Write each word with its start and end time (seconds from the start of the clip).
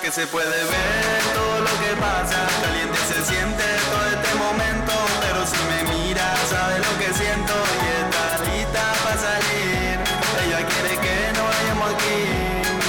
que 0.00 0.12
se 0.12 0.26
puede 0.26 0.64
ver 0.64 1.20
todo 1.34 1.60
lo 1.60 1.74
que 1.82 1.92
pasa. 1.98 2.46
Caliente 2.62 2.98
se 3.08 3.24
siente 3.24 3.64
todo 3.90 4.06
este 4.14 4.34
momento, 4.34 4.92
pero 5.20 5.44
si 5.46 5.58
me 5.70 5.80
miras 5.92 6.38
sabes 6.48 6.78
lo 6.78 6.98
que 6.98 7.12
siento 7.14 7.54
y 7.82 7.86
está 8.02 8.26
lista 8.44 8.84
para 9.02 9.16
salir. 9.16 9.98
Ella 10.44 10.60
quiere 10.70 10.94
que 11.02 11.16
no 11.36 11.42
vayamos 11.50 11.94
aquí. 11.94 12.20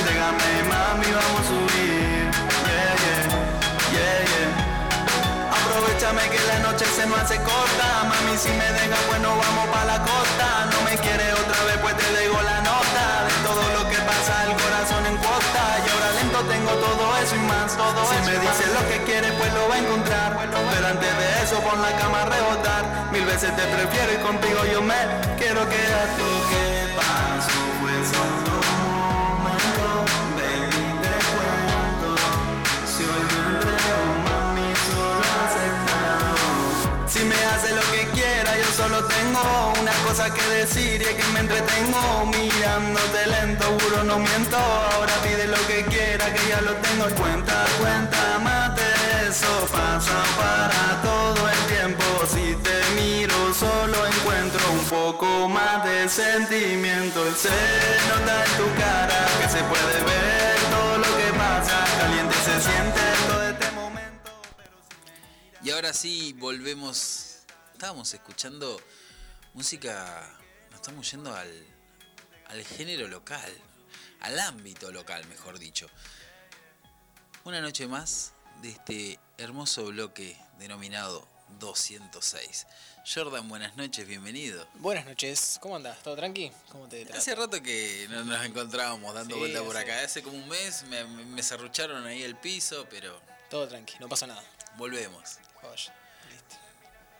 Déjame 0.05 0.49
mami, 0.69 1.09
vamos 1.19 1.41
a 1.41 1.49
subir. 1.49 2.29
Yeah, 2.67 2.93
yeah, 3.03 3.23
yeah, 3.95 4.19
yeah. 4.31 5.57
Aprovechame 5.57 6.23
que 6.29 6.41
la 6.47 6.59
noche 6.59 6.85
se 6.85 7.05
nos 7.07 7.19
hace 7.19 7.37
corta 7.37 7.87
Mami 8.09 8.37
si 8.37 8.49
me 8.49 8.71
deja 8.73 8.97
bueno 9.07 9.35
vamos 9.37 9.67
pa' 9.69 9.85
la 9.85 9.99
costa 9.99 10.67
No 10.71 10.81
me 10.83 10.97
quiere 10.97 11.33
otra 11.33 11.58
lo 19.19 19.27
que 19.27 19.33
quiere 19.33 19.37
pues 19.37 19.53
lo 19.53 19.67
va 19.69 19.75
a 19.75 19.79
encontrar. 19.79 20.49
Pero 20.71 20.87
antes 20.87 21.17
de 21.17 21.43
eso 21.43 21.59
pon 21.61 21.81
la 21.81 21.91
cama 21.97 22.21
a 22.21 22.25
rebotar. 22.25 23.11
Mil 23.11 23.25
veces 23.25 23.55
te 23.55 23.63
prefiero 23.63 24.13
y 24.13 24.17
contigo 24.23 24.59
yo 24.71 24.81
me 24.81 24.95
quiero 25.37 25.67
quedar. 25.67 26.07
Lo 26.17 26.49
que 26.49 26.65
pasó 26.95 27.59
fue 27.79 27.95
solo 28.11 28.59
un 28.59 29.43
momento 29.43 29.85
Baby 30.37 30.83
te 31.03 31.15
cuento. 31.31 32.09
Si 32.85 33.03
hoy 33.03 33.23
me 33.31 33.39
enredo 33.49 33.99
mami 34.25 34.69
solo 34.87 35.25
aceptado 35.45 36.37
Si 37.07 37.19
me 37.25 37.39
hace 37.51 37.69
lo 37.75 37.81
que 37.91 38.01
quiera 38.13 38.57
yo 38.57 38.69
solo 38.75 39.03
tengo 39.05 39.73
una 39.81 39.93
cosa 40.07 40.33
que 40.33 40.43
decir 40.59 41.01
y 41.01 41.05
es 41.05 41.15
que 41.15 41.31
me 41.33 41.39
entretengo 41.41 42.25
Mirándote 42.27 43.27
lento, 43.27 43.65
juro 43.81 44.03
no 44.03 44.19
miento 44.19 44.57
Ahora 44.57 45.13
pide 45.23 45.47
lo 45.47 45.59
que 45.67 45.83
quiera 45.85 46.33
que 46.33 46.49
ya 46.49 46.61
lo 46.61 46.73
tengo. 46.75 47.05
Cuenta, 47.15 47.65
cuenta 47.79 48.39
más 48.43 48.58
eso 49.39 49.67
Pasa 49.71 50.23
para 50.37 51.01
todo 51.01 51.49
el 51.49 51.67
tiempo 51.67 52.03
Si 52.27 52.55
te 52.63 53.01
miro 53.01 53.53
solo 53.53 54.05
encuentro 54.07 54.71
un 54.71 54.85
poco 54.85 55.47
más 55.47 55.83
de 55.85 56.09
sentimiento 56.09 57.33
se 57.35 57.49
nota 58.09 58.45
en 58.45 58.51
tu 58.57 58.79
cara 58.79 59.27
que 59.41 59.49
se 59.49 59.63
puede 59.63 60.03
ver 60.03 60.55
todo 60.71 60.97
lo 60.97 61.17
que 61.17 61.33
pasa 61.37 61.85
Caliente 61.99 62.35
se 62.35 62.61
siente 62.61 63.01
todo 63.27 63.43
este 63.49 63.71
momento 63.71 64.31
pero 64.57 64.77
si 64.89 64.95
me 64.97 65.41
miras- 65.43 65.65
Y 65.65 65.71
ahora 65.71 65.93
sí, 65.93 66.33
volvemos. 66.37 67.25
Estábamos 67.73 68.13
escuchando 68.13 68.81
música. 69.53 70.29
Nos 70.69 70.81
estamos 70.81 71.09
yendo 71.11 71.33
al, 71.33 71.49
al 72.47 72.63
género 72.65 73.07
local. 73.07 73.51
Al 74.21 74.37
ámbito 74.39 74.91
local, 74.91 75.25
mejor 75.27 75.59
dicho. 75.59 75.87
Una 77.45 77.61
noche 77.61 77.87
más 77.87 78.33
de 78.61 78.69
este 78.69 79.19
hermoso 79.37 79.85
bloque 79.85 80.37
denominado 80.57 81.27
206. 81.59 82.67
Jordan, 83.11 83.47
buenas 83.47 83.75
noches, 83.77 84.05
bienvenido. 84.07 84.67
Buenas 84.75 85.05
noches, 85.05 85.57
¿cómo 85.61 85.75
andas? 85.77 86.01
¿Todo 86.03 86.15
tranqui? 86.15 86.51
¿Cómo 86.71 86.87
te? 86.87 87.07
Hace 87.13 87.33
rato 87.35 87.61
que 87.63 88.07
no 88.09 88.23
nos 88.23 88.45
encontrábamos 88.45 89.13
dando 89.13 89.35
Sí, 89.35 89.39
vuelta 89.39 89.63
por 89.63 89.75
sí. 89.75 89.81
acá. 89.81 90.01
Hace 90.03 90.21
como 90.21 90.37
un 90.37 90.47
mes 90.47 90.83
me, 90.83 91.03
me, 91.05 91.41
serrucharon 91.41 92.05
ahí 92.05 92.21
el 92.23 92.35
piso, 92.35 92.85
pero 92.89 93.19
Todo 93.49 93.67
tranqui, 93.67 93.95
no 93.99 94.07
pasa 94.09 94.27
nada. 94.27 94.43
volvemos. 94.77 95.37
Listo. 96.29 96.55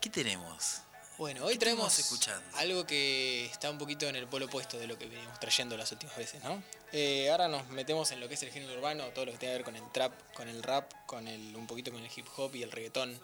¿Qué 0.02 0.10
tenemos? 0.10 0.82
Bueno, 1.20 1.44
hoy 1.44 1.56
¿Qué 1.56 1.60
traemos 1.60 2.00
escuchando? 2.00 2.42
algo 2.56 2.88
que 2.88 3.44
está 3.48 3.70
un 3.70 3.78
poquito 3.78 4.08
en 4.08 4.16
el 4.16 4.26
polo 4.26 4.46
opuesto 4.46 4.80
de 4.80 4.88
lo 4.88 4.98
que 4.98 5.06
venimos 5.06 5.38
trayendo 5.38 5.76
las 5.76 5.92
últimas 5.92 6.16
veces, 6.16 6.42
¿no? 6.46 6.64
Eh, 6.94 7.30
ahora 7.30 7.50
nos 7.50 7.68
metemos 7.68 8.10
en 8.12 8.22
lo 8.22 8.30
que 8.30 8.36
es 8.36 8.44
el 8.44 8.52
género 8.52 8.74
urbano, 8.76 9.04
todo 9.10 9.26
lo 9.26 9.34
que 9.34 9.38
tiene 9.38 9.52
que 9.52 9.58
ver 9.58 9.66
con 9.66 9.76
el 9.76 9.92
trap, 9.92 10.14
con 10.34 10.48
el 10.48 10.64
rap, 10.64 10.94
con 11.06 11.28
el 11.28 11.54
un 11.58 11.68
poquito 11.68 11.92
con 11.92 12.02
el 12.02 12.10
hip 12.16 12.26
hop 12.38 12.56
y 12.56 12.64
el 12.64 12.72
reggaetón, 12.72 13.20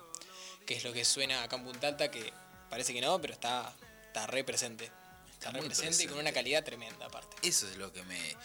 que 0.68 0.76
es 0.76 0.84
lo 0.84 0.92
que 0.92 1.06
suena 1.06 1.42
acá 1.44 1.56
en 1.56 1.64
Punta 1.64 1.88
Alta, 1.88 2.12
que 2.12 2.34
parece 2.70 2.94
que 2.94 3.00
no, 3.00 3.22
pero 3.22 3.34
está, 3.34 3.74
está 4.08 4.28
re 4.28 4.44
presente. 4.44 4.92
Está, 5.32 5.52
re 5.52 5.60
muy 5.60 5.70
presente, 5.70 6.04
y 6.04 6.08
con 6.08 6.18
una 6.18 6.34
calidad 6.34 6.66
tremenda 6.66 7.06
aparte. 7.06 7.48
Eso 7.48 7.66
es 7.66 7.78
lo 7.78 7.94
que 7.94 8.04
me, 8.04 8.36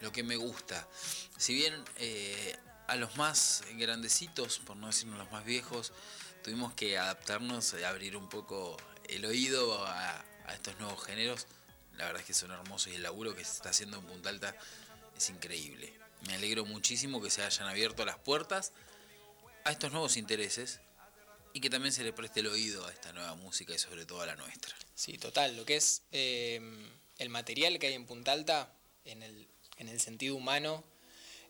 lo 0.00 0.12
que 0.12 0.22
me 0.22 0.36
gusta. 0.36 0.88
Si 1.36 1.52
bien 1.52 1.74
eh, 1.98 2.56
a 2.86 2.96
los 2.96 3.16
más 3.16 3.64
grandecitos, 3.74 4.60
por 4.60 4.78
no 4.78 4.86
decirnos 4.86 5.18
los 5.18 5.30
más 5.30 5.44
viejos, 5.44 5.92
tuvimos 6.42 6.72
que 6.72 6.96
adaptarnos, 6.96 7.74
eh, 7.74 7.84
abrir 7.84 8.16
un 8.16 8.30
poco 8.30 8.78
el 9.08 9.24
oído 9.24 9.84
a, 9.86 10.24
estos 10.52 10.78
nuevos 10.78 11.02
géneros, 11.04 11.46
la 11.96 12.04
verdad 12.06 12.20
es 12.20 12.26
que 12.26 12.34
son 12.34 12.50
hermosos 12.50 12.92
y 12.92 12.96
el 12.96 13.02
laburo 13.02 13.34
que 13.34 13.44
se 13.44 13.52
está 13.52 13.70
haciendo 13.70 13.98
en 13.98 14.04
Punta 14.04 14.28
Alta 14.28 14.54
es 15.16 15.30
increíble. 15.30 15.92
Me 16.26 16.34
alegro 16.34 16.64
muchísimo 16.64 17.20
que 17.22 17.30
se 17.30 17.42
hayan 17.42 17.68
abierto 17.68 18.04
las 18.04 18.18
puertas 18.18 18.72
a 19.64 19.72
estos 19.72 19.92
nuevos 19.92 20.16
intereses 20.16 20.80
y 21.52 21.60
que 21.60 21.70
también 21.70 21.92
se 21.92 22.02
le 22.04 22.12
preste 22.12 22.40
el 22.40 22.48
oído 22.48 22.84
a 22.86 22.90
esta 22.92 23.12
nueva 23.12 23.34
música 23.36 23.74
y 23.74 23.78
sobre 23.78 24.04
todo 24.06 24.20
a 24.22 24.26
la 24.26 24.36
nuestra. 24.36 24.74
Sí, 24.94 25.18
total. 25.18 25.56
Lo 25.56 25.64
que 25.64 25.76
es 25.76 26.02
eh, 26.12 26.60
el 27.18 27.28
material 27.28 27.78
que 27.78 27.86
hay 27.88 27.94
en 27.94 28.06
Punta 28.06 28.32
Alta, 28.32 28.72
en 29.04 29.22
el, 29.22 29.46
en 29.78 29.88
el 29.88 30.00
sentido 30.00 30.34
humano, 30.36 30.82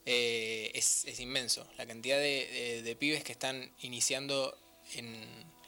eh, 0.06 0.70
es, 0.74 1.04
es 1.06 1.20
inmenso. 1.20 1.66
La 1.78 1.86
cantidad 1.86 2.18
de- 2.18 2.82
de 2.84 2.96
pibes 2.96 3.24
que 3.24 3.32
están 3.32 3.72
iniciando 3.80 4.58
en, 4.92 5.24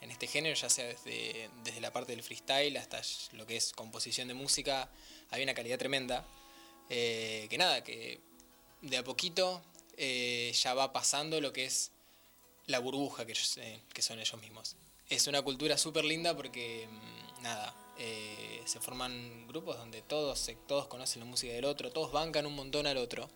en 0.06 0.12
este 0.12 0.28
género, 0.28 0.54
ya 0.54 0.70
sea 0.70 0.86
desde, 0.86 1.50
desde 1.64 1.80
la 1.80 1.92
parte 1.92 2.12
del 2.12 2.22
freestyle 2.22 2.76
hasta 2.76 3.02
lo 3.32 3.44
que 3.44 3.56
es 3.56 3.72
composición 3.72 4.28
de 4.28 4.34
música, 4.34 4.88
hay 5.30 5.42
una 5.42 5.52
calidad 5.52 5.78
tremenda. 5.78 6.24
Eh, 6.88 7.48
que 7.50 7.58
nada, 7.58 7.82
que 7.82 8.20
de 8.82 8.96
a 8.96 9.02
poquito 9.02 9.60
eh, 9.96 10.52
ya 10.54 10.74
va 10.74 10.92
pasando 10.92 11.40
lo 11.40 11.52
que 11.52 11.64
es 11.64 11.90
la 12.66 12.78
burbuja 12.78 13.24
eh, 13.24 13.80
que 13.92 14.02
son 14.02 14.20
ellos 14.20 14.40
mismos. 14.40 14.76
Es 15.08 15.26
una 15.26 15.42
cultura 15.42 15.76
súper 15.76 16.04
linda 16.04 16.36
porque, 16.36 16.88
mm, 16.88 17.42
nada, 17.42 17.74
se 18.64 18.78
forman 18.78 19.48
grupos 19.48 19.76
donde 19.76 20.02
todos, 20.02 20.50
todos 20.68 20.86
conocen 20.86 21.20
la 21.20 21.26
música 21.26 21.52
del 21.52 21.64
otro, 21.64 21.90
todos 21.90 22.12
bancan 22.12 22.46
un 22.46 22.54
montón 22.54 22.86
al 22.86 22.96
otro. 22.96 23.28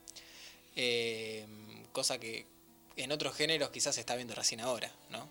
Cosa 1.93 2.21
que 2.21 2.47
en 2.97 3.11
otros 3.11 3.35
géneros 3.35 3.71
quizás 3.71 3.97
se 3.97 4.03
está 4.03 4.15
viendo 4.15 4.35
recién 4.35 4.61
ahora, 4.61 4.93
¿no? 5.09 5.29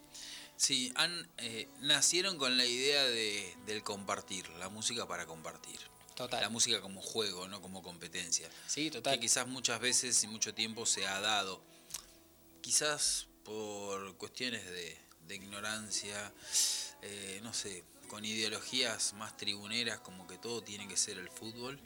Sí, 0.60 0.92
han, 0.96 1.26
eh, 1.38 1.70
nacieron 1.80 2.38
con 2.38 2.58
la 2.58 2.66
idea 2.66 3.06
de, 3.06 3.56
del 3.66 3.82
compartir, 3.82 4.50
la 4.60 4.68
música 4.68 5.08
para 5.08 5.26
compartir. 5.26 5.80
Total. 6.16 6.42
La 6.42 6.50
música 6.50 6.82
como 6.82 7.02
juego, 7.02 7.48
no 7.48 7.62
como 7.62 7.82
competencia. 7.82 8.50
Sí, 8.68 8.92
total. 8.92 9.14
Que 9.14 9.22
quizás 9.22 9.48
muchas 9.48 9.80
veces 9.80 10.22
y 10.22 10.28
mucho 10.28 10.54
tiempo 10.54 10.86
se 10.86 11.08
ha 11.08 11.22
dado. 11.22 11.64
Quizás 12.60 13.28
por 13.46 14.18
cuestiones 14.18 14.66
de, 14.66 14.98
de 15.30 15.36
ignorancia, 15.36 16.34
eh, 17.04 17.40
no 17.42 17.54
sé, 17.54 17.86
con 18.10 18.26
ideologías 18.26 19.14
más 19.14 19.38
tribuneras 19.38 20.02
como 20.02 20.28
que 20.28 20.38
todo 20.38 20.62
tiene 20.62 20.90
que 20.90 20.98
ser 20.98 21.20
el 21.20 21.30
fútbol. 21.30 21.80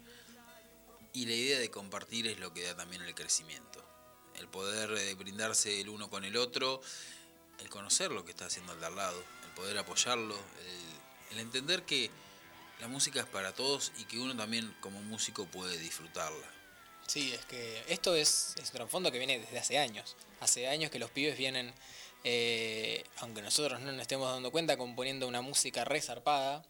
Y 1.14 1.28
la 1.28 1.34
idea 1.34 1.60
de 1.60 1.70
compartir 1.70 2.26
es 2.26 2.40
lo 2.40 2.56
que 2.56 2.64
da 2.64 2.76
también 2.76 3.04
el 3.04 3.14
crecimiento. 3.14 3.86
El 4.34 4.48
poder 4.48 4.98
eh, 4.98 5.14
brindarse 5.14 5.80
el 5.80 5.90
uno 5.90 6.10
con 6.10 6.26
el 6.26 6.38
otro, 6.38 6.82
el 7.60 7.70
conocer 7.70 8.12
lo 8.12 8.26
que 8.26 8.32
está 8.32 8.46
haciendo 8.46 8.74
el 8.74 8.80
de 8.80 8.86
al 8.86 8.96
lado, 8.96 9.24
el 9.46 9.52
poder 9.52 9.78
apoyarlo, 9.78 10.38
el, 11.32 11.40
entender 11.40 11.84
que 11.84 12.12
la 12.80 12.88
música 12.88 13.22
es 13.22 13.26
para 13.26 13.54
todos 13.54 13.92
y 13.98 14.06
que 14.06 14.20
uno 14.20 14.36
también 14.36 14.74
como 14.82 15.02
músico 15.02 15.46
puede 15.46 15.78
disfrutarla. 15.78 16.46
Sí, 17.08 17.34
es 17.34 17.44
que 17.46 17.84
esto 17.88 18.16
es, 18.16 18.56
es 18.62 18.70
un 18.70 18.76
trasfondo 18.76 19.12
que 19.12 19.18
viene 19.18 19.40
desde 19.40 19.58
hace 19.58 19.78
años. 19.78 20.16
Hace 20.40 20.68
años 20.68 20.92
que 20.92 21.00
los 21.00 21.10
pibes 21.10 21.38
vienen, 21.38 21.74
eh, 22.24 23.04
aunque 23.18 23.42
nosotros 23.42 23.82
no 23.82 23.92
nos 23.92 24.02
estemos 24.02 24.30
dando 24.32 24.52
cuenta, 24.52 24.78
componiendo 24.78 25.28
una 25.28 25.42
música 25.42 25.84
re 25.84 26.02
zarpada, 26.02 26.64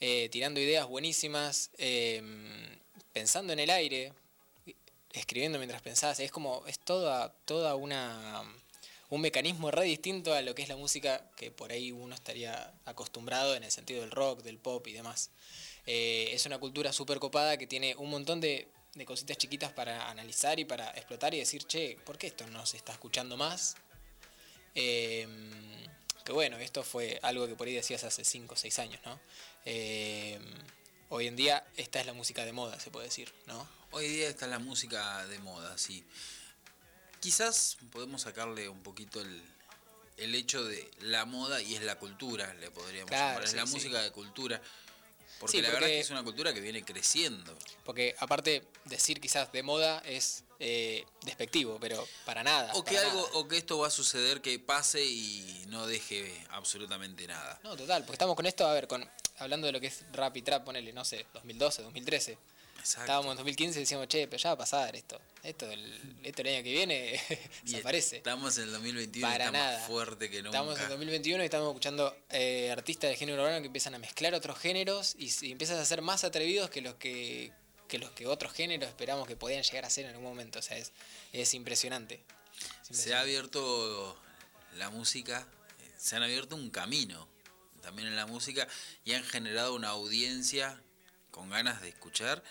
eh, 0.00 0.28
tirando 0.30 0.60
ideas 0.60 0.86
buenísimas, 0.86 1.70
eh, 1.78 2.22
pensando 3.12 3.52
en 3.52 3.58
el 3.58 3.70
aire, 3.70 4.12
escribiendo 5.12 5.58
mientras 5.58 5.82
pensás. 5.82 6.20
Es 6.20 6.30
como, 6.30 6.64
es 6.66 6.78
toda, 6.78 7.32
toda 7.46 7.74
una 7.74 8.44
un 9.10 9.20
mecanismo 9.20 9.70
re 9.70 9.84
distinto 9.84 10.34
a 10.34 10.42
lo 10.42 10.54
que 10.54 10.62
es 10.62 10.68
la 10.68 10.76
música 10.76 11.30
que 11.36 11.50
por 11.50 11.72
ahí 11.72 11.92
uno 11.92 12.14
estaría 12.14 12.72
acostumbrado 12.84 13.54
en 13.54 13.64
el 13.64 13.70
sentido 13.70 14.00
del 14.00 14.10
rock, 14.10 14.42
del 14.42 14.58
pop 14.58 14.86
y 14.86 14.92
demás. 14.92 15.30
Eh, 15.86 16.30
es 16.32 16.46
una 16.46 16.58
cultura 16.58 16.92
súper 16.92 17.18
copada 17.18 17.56
que 17.56 17.66
tiene 17.66 17.94
un 17.96 18.10
montón 18.10 18.40
de, 18.40 18.68
cositas 19.06 19.36
chiquitas 19.36 19.72
para 19.72 20.08
analizar 20.08 20.58
y 20.58 20.64
para 20.64 20.90
explotar 20.92 21.34
y 21.34 21.38
decir, 21.38 21.64
che, 21.64 21.98
¿por 22.04 22.16
qué 22.16 22.28
esto 22.28 22.46
no 22.46 22.64
se 22.64 22.76
está 22.76 22.92
escuchando 22.92 23.36
más? 23.36 23.76
Eh, 24.74 25.26
que 26.24 26.32
bueno, 26.32 26.56
esto 26.58 26.82
fue 26.82 27.18
algo 27.22 27.46
que 27.46 27.54
por 27.54 27.68
ahí 27.68 27.74
decías 27.74 28.02
hace 28.02 28.24
5 28.24 28.54
o 28.54 28.56
6 28.56 28.78
años, 28.78 29.00
¿no? 29.04 29.20
Eh, 29.66 30.38
hoy 31.10 31.26
en 31.26 31.36
día 31.36 31.64
esta 31.76 32.00
es 32.00 32.06
la 32.06 32.14
música 32.14 32.44
de 32.44 32.52
moda, 32.52 32.80
se 32.80 32.90
puede 32.90 33.06
decir, 33.06 33.32
¿no? 33.46 33.68
Hoy 33.90 34.08
día 34.08 34.28
está 34.28 34.46
la 34.46 34.58
música 34.58 35.26
de 35.26 35.38
moda, 35.40 35.76
sí. 35.76 36.02
Quizás 37.24 37.78
podemos 37.90 38.20
sacarle 38.20 38.68
un 38.68 38.82
poquito 38.82 39.18
el, 39.22 39.42
el 40.18 40.34
hecho 40.34 40.62
de 40.62 40.90
la 41.00 41.24
moda 41.24 41.62
y 41.62 41.74
es 41.74 41.82
la 41.82 41.98
cultura, 41.98 42.52
le 42.60 42.70
podríamos 42.70 43.08
Claro, 43.08 43.28
llamar. 43.40 43.44
Es 43.44 43.50
sí, 43.52 43.56
la 43.56 43.66
sí. 43.66 43.72
música 43.72 44.02
de 44.02 44.10
cultura. 44.12 44.60
Porque 45.40 45.56
Sí, 45.56 45.62
la 45.62 45.70
verdad 45.70 45.88
es 45.88 45.94
que 45.94 46.00
es 46.00 46.10
una 46.10 46.22
cultura 46.22 46.52
que 46.52 46.60
viene 46.60 46.84
creciendo. 46.84 47.56
Porque 47.82 48.14
aparte, 48.18 48.62
decir 48.84 49.22
quizás 49.22 49.50
de 49.52 49.62
moda 49.62 50.02
es 50.04 50.44
eh, 50.60 51.06
despectivo, 51.22 51.78
pero 51.80 52.06
para 52.26 52.44
nada. 52.44 52.70
O 52.74 52.84
que 52.84 52.98
algo, 52.98 53.22
nada. 53.22 53.30
o 53.38 53.48
que 53.48 53.56
esto 53.56 53.78
va 53.78 53.86
a 53.86 53.90
suceder 53.90 54.42
que 54.42 54.58
pase 54.58 55.02
y 55.02 55.64
no 55.68 55.86
deje 55.86 56.30
absolutamente 56.50 57.26
nada. 57.26 57.58
No, 57.64 57.74
total, 57.74 58.02
porque 58.02 58.16
estamos 58.16 58.36
con 58.36 58.44
esto, 58.44 58.66
a 58.66 58.74
ver, 58.74 58.86
con 58.86 59.02
hablando 59.38 59.66
de 59.66 59.72
lo 59.72 59.80
que 59.80 59.86
es 59.86 60.04
rap 60.12 60.36
y 60.36 60.42
trap, 60.42 60.62
ponele, 60.66 60.92
no 60.92 61.06
sé, 61.06 61.24
2012, 61.32 61.84
2013. 61.84 62.36
Exacto. 62.84 63.00
Estábamos 63.00 63.30
en 63.30 63.36
2015 63.38 63.78
y 63.78 63.82
decíamos, 63.82 64.08
che, 64.08 64.28
pero 64.28 64.42
ya 64.42 64.50
va 64.50 64.54
a 64.54 64.58
pasar 64.58 64.94
esto. 64.94 65.18
Esto 65.42 65.70
el, 65.70 66.18
esto 66.22 66.42
el 66.42 66.48
año 66.48 66.62
que 66.62 66.70
viene 66.70 67.18
desaparece. 67.62 68.18
Estamos 68.18 68.58
en 68.58 68.64
el 68.64 68.72
2021 68.72 69.26
Para 69.26 69.44
y 69.44 69.46
está 69.46 69.58
nada. 69.58 69.78
más 69.78 69.86
fuerte 69.86 70.28
que 70.28 70.42
nunca. 70.42 70.58
Estamos 70.58 70.78
en 70.78 70.88
2021 70.90 71.42
y 71.42 71.46
estamos 71.46 71.68
escuchando 71.68 72.14
eh, 72.28 72.70
artistas 72.70 73.08
de 73.08 73.16
género 73.16 73.42
urbano 73.42 73.58
que 73.60 73.66
empiezan 73.68 73.94
a 73.94 73.98
mezclar 73.98 74.34
otros 74.34 74.58
géneros 74.58 75.14
y, 75.18 75.32
y 75.46 75.52
empiezan 75.52 75.78
a 75.78 75.84
ser 75.86 76.02
más 76.02 76.24
atrevidos 76.24 76.68
que 76.68 76.82
los 76.82 76.94
que, 76.96 77.52
que 77.88 77.98
los 77.98 78.10
que 78.10 78.26
otros 78.26 78.52
géneros 78.52 78.90
esperamos 78.90 79.26
que 79.26 79.36
podían 79.36 79.62
llegar 79.62 79.86
a 79.86 79.90
ser 79.90 80.04
en 80.04 80.10
algún 80.10 80.24
momento. 80.24 80.58
O 80.58 80.62
sea, 80.62 80.76
es, 80.76 80.92
es 81.32 81.54
impresionante. 81.54 82.22
Es 82.90 82.98
Se 82.98 83.14
ha 83.14 83.20
abierto 83.20 84.14
la 84.76 84.90
música, 84.90 85.48
se 85.96 86.16
han 86.16 86.22
abierto 86.22 86.54
un 86.54 86.68
camino 86.68 87.28
también 87.80 88.08
en 88.08 88.16
la 88.16 88.26
música 88.26 88.68
y 89.06 89.14
han 89.14 89.24
generado 89.24 89.74
una 89.74 89.88
audiencia 89.88 90.82
con 91.30 91.48
ganas 91.48 91.80
de 91.80 91.88
escuchar 91.88 92.44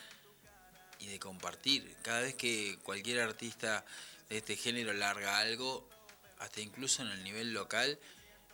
y 1.04 1.08
de 1.08 1.20
compartir. 1.20 1.96
Cada 2.02 2.22
vez 2.22 2.36
que 2.36 2.80
cualquier 2.84 3.20
artista 3.20 3.86
de 4.30 4.38
este 4.38 4.56
género 4.56 4.94
larga 4.94 5.38
algo, 5.40 5.88
hasta 6.40 6.62
incluso 6.62 7.02
en 7.02 7.10
el 7.10 7.24
nivel 7.24 7.54
local, 7.54 8.00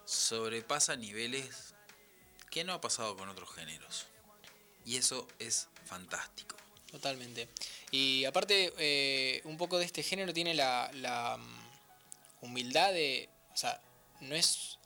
sobrepasa 0.06 0.96
niveles 0.96 1.76
que 2.50 2.64
no 2.64 2.74
ha 2.74 2.82
pasado 2.82 3.16
con 3.16 3.30
otros 3.30 3.54
géneros. 3.54 4.08
Y 4.86 4.98
eso 4.98 5.28
es 5.38 5.68
fantástico. 5.86 6.56
Totalmente. 6.92 7.50
Y 7.92 8.26
aparte, 8.26 8.74
eh, 8.78 9.42
un 9.44 9.58
poco 9.58 9.78
de 9.78 9.86
este 9.86 10.02
género 10.02 10.34
tiene 10.34 10.56
la, 10.56 11.38
mm, 11.38 12.46
humildad 12.46 12.92
de. 12.94 13.30
O 13.54 13.58
sea, 13.58 13.80
no 14.22 14.34
es. 14.34 14.80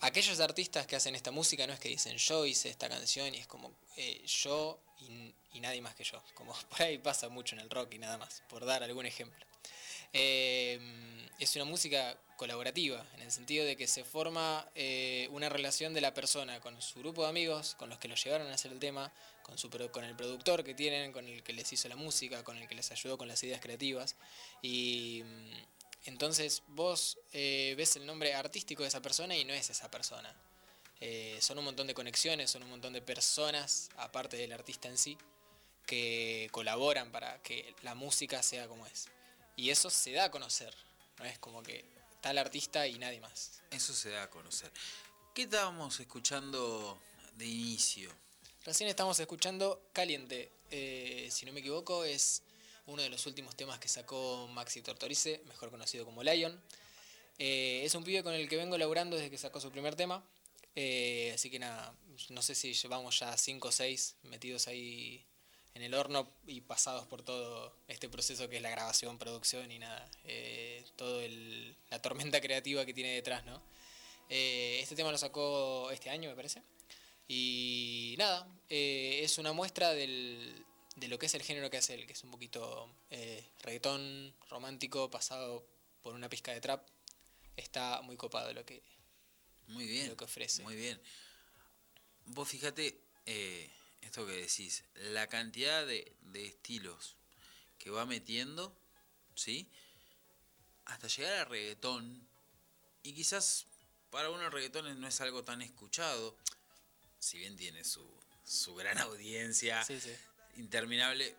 Aquellos 0.00 0.40
artistas 0.40 0.86
que 0.86 0.94
hacen 0.94 1.14
esta 1.14 1.30
música 1.30 1.66
no 1.66 1.72
es 1.72 1.80
que 1.80 1.88
dicen 1.88 2.18
yo 2.18 2.44
hice 2.44 2.68
esta 2.68 2.86
canción 2.86 3.34
y 3.34 3.38
es 3.38 3.46
como 3.46 3.72
eh, 3.96 4.22
yo 4.26 4.78
y 5.56 5.60
nadie 5.60 5.80
más 5.80 5.94
que 5.94 6.04
yo. 6.04 6.22
Como 6.34 6.54
por 6.70 6.82
ahí 6.82 6.98
pasa 6.98 7.28
mucho 7.28 7.54
en 7.54 7.62
el 7.62 7.70
rock 7.70 7.94
y 7.94 7.98
nada 7.98 8.18
más, 8.18 8.42
por 8.48 8.64
dar 8.64 8.82
algún 8.82 9.06
ejemplo. 9.06 9.46
Eh, 10.12 10.80
es 11.38 11.54
una 11.56 11.66
música 11.66 12.18
colaborativa, 12.36 13.04
en 13.14 13.22
el 13.22 13.30
sentido 13.30 13.64
de 13.64 13.76
que 13.76 13.86
se 13.86 14.04
forma 14.04 14.66
eh, 14.74 15.28
una 15.30 15.48
relación 15.48 15.92
de 15.92 16.00
la 16.00 16.14
persona 16.14 16.60
con 16.60 16.80
su 16.80 17.00
grupo 17.00 17.22
de 17.22 17.28
amigos, 17.28 17.74
con 17.74 17.90
los 17.90 17.98
que 17.98 18.08
lo 18.08 18.14
llevaron 18.14 18.46
a 18.48 18.54
hacer 18.54 18.72
el 18.72 18.78
tema, 18.78 19.12
con, 19.42 19.58
su, 19.58 19.68
con 19.68 20.04
el 20.04 20.16
productor 20.16 20.64
que 20.64 20.74
tienen, 20.74 21.12
con 21.12 21.26
el 21.28 21.42
que 21.42 21.52
les 21.52 21.70
hizo 21.72 21.88
la 21.88 21.96
música, 21.96 22.42
con 22.44 22.56
el 22.56 22.66
que 22.68 22.74
les 22.74 22.90
ayudó 22.90 23.18
con 23.18 23.28
las 23.28 23.42
ideas 23.42 23.60
creativas. 23.60 24.16
Y 24.62 25.22
mm, 25.24 25.50
entonces 26.06 26.62
vos 26.68 27.18
eh, 27.32 27.74
ves 27.76 27.96
el 27.96 28.06
nombre 28.06 28.34
artístico 28.34 28.82
de 28.82 28.88
esa 28.88 29.02
persona 29.02 29.36
y 29.36 29.44
no 29.44 29.52
es 29.52 29.68
esa 29.68 29.90
persona. 29.90 30.34
Son 31.40 31.58
un 31.58 31.64
montón 31.66 31.86
de 31.86 31.92
conexiones, 31.92 32.50
son 32.50 32.62
un 32.62 32.70
montón 32.70 32.94
de 32.94 33.02
personas, 33.02 33.90
aparte 33.98 34.38
del 34.38 34.50
artista 34.52 34.88
en 34.88 34.96
sí, 34.96 35.18
que 35.86 36.48
colaboran 36.50 37.10
para 37.12 37.40
que 37.42 37.74
la 37.82 37.94
música 37.94 38.42
sea 38.42 38.68
como 38.68 38.86
es. 38.86 39.08
Y 39.56 39.70
eso 39.70 39.88
se 39.88 40.12
da 40.12 40.24
a 40.24 40.30
conocer, 40.30 40.74
no 41.18 41.24
es 41.24 41.38
como 41.38 41.62
que 41.62 41.84
está 42.12 42.30
el 42.32 42.38
artista 42.38 42.86
y 42.86 42.98
nadie 42.98 43.20
más. 43.20 43.62
Eso 43.70 43.94
se 43.94 44.10
da 44.10 44.24
a 44.24 44.30
conocer. 44.30 44.70
¿Qué 45.34 45.42
estábamos 45.42 45.98
escuchando 46.00 47.00
de 47.36 47.46
inicio? 47.46 48.10
Recién 48.64 48.90
estamos 48.90 49.18
escuchando 49.20 49.88
Caliente, 49.92 50.50
eh, 50.70 51.28
si 51.30 51.46
no 51.46 51.52
me 51.52 51.60
equivoco, 51.60 52.04
es 52.04 52.42
uno 52.86 53.02
de 53.02 53.08
los 53.08 53.24
últimos 53.26 53.54
temas 53.56 53.78
que 53.78 53.88
sacó 53.88 54.48
Maxi 54.48 54.82
Tortorice, 54.82 55.40
mejor 55.46 55.70
conocido 55.70 56.04
como 56.04 56.22
Lion. 56.22 56.60
Eh, 57.38 57.82
es 57.84 57.94
un 57.94 58.02
pibe 58.04 58.22
con 58.22 58.34
el 58.34 58.48
que 58.48 58.56
vengo 58.56 58.76
laburando 58.78 59.16
desde 59.16 59.30
que 59.30 59.38
sacó 59.38 59.60
su 59.60 59.70
primer 59.70 59.94
tema. 59.94 60.24
eh, 60.74 61.32
así 61.34 61.48
que 61.48 61.58
nada, 61.58 61.94
no 62.30 62.42
sé 62.42 62.54
si 62.54 62.74
llevamos 62.74 63.18
ya 63.18 63.36
5 63.36 63.68
o 63.68 63.72
6 63.72 64.16
metidos 64.24 64.68
ahí 64.68 65.24
en 65.76 65.82
el 65.82 65.92
horno 65.92 66.26
y 66.46 66.62
pasados 66.62 67.06
por 67.06 67.22
todo 67.22 67.76
este 67.86 68.08
proceso 68.08 68.48
que 68.48 68.56
es 68.56 68.62
la 68.62 68.70
grabación, 68.70 69.18
producción 69.18 69.70
y 69.70 69.78
nada, 69.78 70.10
eh, 70.24 70.82
todo 70.96 71.20
el, 71.20 71.76
la 71.90 72.00
tormenta 72.00 72.40
creativa 72.40 72.86
que 72.86 72.94
tiene 72.94 73.10
detrás, 73.10 73.44
¿no? 73.44 73.62
Eh, 74.30 74.80
este 74.80 74.96
tema 74.96 75.12
lo 75.12 75.18
sacó 75.18 75.90
este 75.90 76.08
año, 76.08 76.30
me 76.30 76.34
parece. 76.34 76.62
Y 77.28 78.14
nada, 78.16 78.48
eh, 78.70 79.20
es 79.22 79.36
una 79.36 79.52
muestra 79.52 79.92
del, 79.92 80.64
de 80.96 81.08
lo 81.08 81.18
que 81.18 81.26
es 81.26 81.34
el 81.34 81.42
género 81.42 81.68
que 81.68 81.76
hace 81.76 81.92
él, 81.92 82.06
que 82.06 82.14
es 82.14 82.24
un 82.24 82.30
poquito 82.30 82.90
eh, 83.10 83.44
reggaetón 83.62 84.34
romántico 84.48 85.10
pasado 85.10 85.66
por 86.02 86.14
una 86.14 86.30
pizca 86.30 86.52
de 86.52 86.60
trap. 86.62 86.88
Está 87.54 88.00
muy 88.00 88.16
copado 88.16 88.50
lo 88.54 88.64
que... 88.64 88.82
Muy 89.68 89.86
bien. 89.86 90.08
Lo 90.08 90.16
que 90.16 90.24
ofrece. 90.24 90.62
Muy 90.62 90.76
bien. 90.76 90.98
Vos 92.24 92.48
fíjate 92.48 92.98
eh, 93.26 93.70
esto 94.06 94.26
que 94.26 94.32
decís, 94.32 94.84
la 94.94 95.26
cantidad 95.28 95.86
de, 95.86 96.12
de 96.22 96.46
estilos 96.46 97.16
que 97.78 97.90
va 97.90 98.06
metiendo, 98.06 98.74
¿sí? 99.34 99.68
Hasta 100.86 101.08
llegar 101.08 101.34
al 101.40 101.46
reggaetón. 101.46 102.26
Y 103.02 103.12
quizás 103.12 103.66
para 104.10 104.30
uno 104.30 104.46
el 104.46 104.52
reggaetón 104.52 105.00
no 105.00 105.06
es 105.08 105.20
algo 105.20 105.44
tan 105.44 105.60
escuchado, 105.62 106.36
si 107.18 107.38
bien 107.38 107.56
tiene 107.56 107.84
su, 107.84 108.08
su 108.44 108.74
gran 108.74 108.98
audiencia 109.08 109.84
Sí, 109.84 110.00
sí. 110.00 110.14
interminable, 110.56 111.36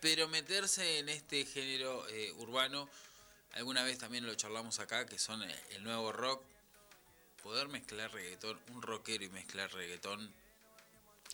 pero 0.00 0.28
meterse 0.28 0.98
en 0.98 1.08
este 1.08 1.44
género 1.46 2.06
eh, 2.08 2.32
urbano, 2.32 2.88
alguna 3.52 3.82
vez 3.84 3.98
también 3.98 4.26
lo 4.26 4.34
charlamos 4.34 4.78
acá, 4.80 5.06
que 5.06 5.18
son 5.18 5.42
el, 5.42 5.60
el 5.70 5.82
nuevo 5.84 6.12
rock, 6.12 6.42
poder 7.42 7.68
mezclar 7.68 8.12
reggaetón, 8.12 8.58
un 8.72 8.82
rockero 8.82 9.24
y 9.24 9.28
mezclar 9.28 9.72
reggaetón, 9.72 10.32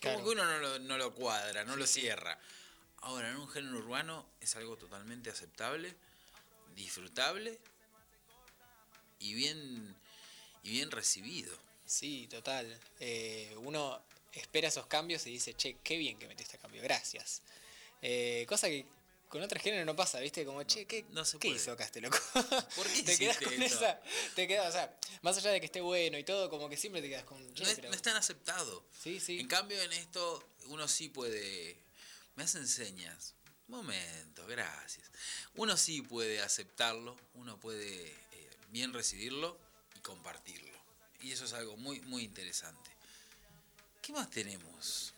Claro. 0.01 0.19
como 0.19 0.29
que 0.29 0.41
uno 0.41 0.45
no 0.45 0.59
lo, 0.59 0.79
no 0.81 0.99
lo 0.99 1.15
cuadra, 1.15 1.65
no 1.65 1.77
lo 1.77 1.87
cierra. 1.87 2.39
Ahora, 3.03 3.31
en 3.31 3.37
un 3.37 3.49
género 3.49 3.79
urbano 3.79 4.27
es 4.41 4.57
algo 4.57 4.77
totalmente 4.77 5.31
aceptable, 5.31 5.95
disfrutable 6.75 7.59
y 9.19 9.35
bien, 9.35 9.95
y 10.63 10.71
bien 10.73 10.91
recibido. 10.91 11.57
Sí, 11.87 12.27
total. 12.29 12.79
Eh, 12.99 13.55
uno 13.59 14.03
espera 14.33 14.69
esos 14.69 14.87
cambios 14.87 15.27
y 15.27 15.31
dice, 15.31 15.55
che, 15.55 15.79
qué 15.83 15.97
bien 15.97 16.19
que 16.19 16.29
metió 16.29 16.45
este 16.45 16.59
cambio, 16.59 16.83
gracias. 16.83 17.43
Eh, 18.03 18.47
cosa 18.49 18.69
que 18.69 18.87
con 19.31 19.41
otros 19.43 19.63
géneros 19.63 19.87
no 19.87 19.95
pasa, 19.95 20.19
¿viste? 20.19 20.45
Como, 20.45 20.65
che, 20.65 20.87
¿qué, 20.87 21.05
no 21.11 21.25
se 21.25 21.39
¿qué 21.39 21.49
puede. 21.49 21.61
hizo 21.61 21.71
acá 21.71 21.85
este 21.85 22.01
loco? 22.01 22.19
¿Por 22.75 22.87
qué 22.89 23.05
te 23.05 23.17
quedas 23.17 23.39
con 23.39 23.53
esto? 23.63 23.77
esa. 23.77 24.01
Te 24.35 24.49
quedas, 24.49 24.69
o 24.69 24.73
sea, 24.73 24.99
más 25.23 25.39
allá 25.39 25.53
de 25.53 25.61
que 25.61 25.67
esté 25.67 25.81
bueno 25.81 26.19
y 26.19 26.25
todo, 26.25 26.51
como 26.51 26.69
que 26.69 26.77
siempre 26.77 27.01
te 27.01 27.09
quedas 27.09 27.25
con. 27.25 27.39
No 27.41 27.63
es, 27.63 27.81
no 27.81 27.93
es 27.93 28.03
tan 28.03 28.17
aceptado. 28.17 28.85
Sí, 29.01 29.21
sí. 29.21 29.39
En 29.39 29.47
cambio, 29.47 29.81
en 29.81 29.93
esto 29.93 30.45
uno 30.67 30.89
sí 30.89 31.09
puede. 31.09 31.81
Me 32.35 32.43
hacen 32.43 32.67
señas. 32.67 33.35
Momento, 33.69 34.45
gracias. 34.49 35.09
Uno 35.55 35.77
sí 35.77 36.03
puede 36.03 36.43
aceptarlo, 36.43 37.17
uno 37.35 37.57
puede 37.61 38.09
eh, 38.09 38.51
bien 38.71 38.93
recibirlo 38.93 39.57
y 39.95 40.01
compartirlo. 40.01 40.77
Y 41.21 41.31
eso 41.31 41.45
es 41.45 41.53
algo 41.53 41.77
muy, 41.77 42.01
muy 42.01 42.25
interesante. 42.25 42.91
¿Qué 44.03 44.13
más 44.13 44.29
tenemos? 44.29 45.15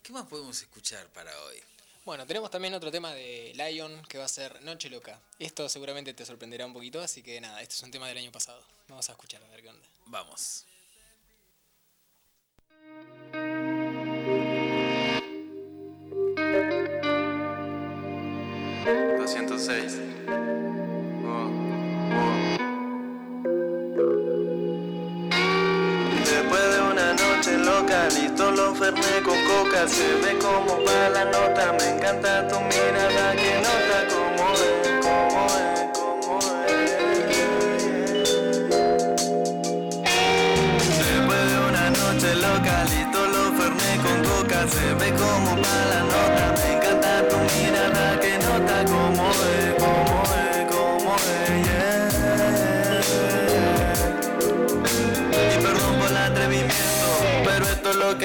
¿Qué 0.00 0.12
más 0.12 0.28
podemos 0.28 0.62
escuchar 0.62 1.08
para 1.12 1.36
hoy? 1.42 1.60
Bueno, 2.06 2.24
tenemos 2.24 2.52
también 2.52 2.72
otro 2.72 2.92
tema 2.92 3.12
de 3.12 3.52
Lion 3.56 4.00
que 4.08 4.16
va 4.16 4.26
a 4.26 4.28
ser 4.28 4.62
Noche 4.62 4.88
Loca. 4.88 5.18
Esto 5.40 5.68
seguramente 5.68 6.14
te 6.14 6.24
sorprenderá 6.24 6.64
un 6.64 6.72
poquito, 6.72 7.00
así 7.00 7.20
que 7.20 7.40
nada, 7.40 7.60
este 7.60 7.74
es 7.74 7.82
un 7.82 7.90
tema 7.90 8.06
del 8.06 8.18
año 8.18 8.30
pasado. 8.30 8.62
Vamos 8.86 9.08
a 9.08 9.12
escuchar 9.12 9.42
a 9.42 9.48
ver 9.48 9.60
qué 9.60 9.70
onda. 9.70 9.88
Vamos. 10.06 10.64
Después 26.24 26.62
de 26.72 26.80
una 26.82 27.14
noche 27.14 27.58
loca, 27.58 28.08
listo 28.10 28.52
los 28.52 28.78
ferné 28.78 29.22
con 29.24 29.45
Se 29.66 30.14
ve 30.22 30.38
como 30.38 30.82
va 30.84 31.08
la 31.10 31.24
nota, 31.26 31.72
me 31.78 31.86
encanta 31.90 32.48
tu 32.48 32.58
mirada 32.60 33.32
Que 33.36 33.52
nota 33.66 33.98
como 34.10 34.44
es, 34.54 34.88
como 35.04 35.46
es, 35.46 35.98
como 35.98 36.38
es. 36.66 36.76
Después 40.98 41.42
de 41.50 41.56
una 41.68 41.86
noche 41.90 42.30
loca, 42.34 42.74
listo 42.90 43.20
los 43.34 43.48
ferné 43.58 43.92
con 44.02 44.18
coca. 44.30 44.60
Se 44.66 44.86
ve 44.94 45.08
como 45.12 45.50
va 45.62 45.76
la 45.92 46.00
nota, 46.12 46.35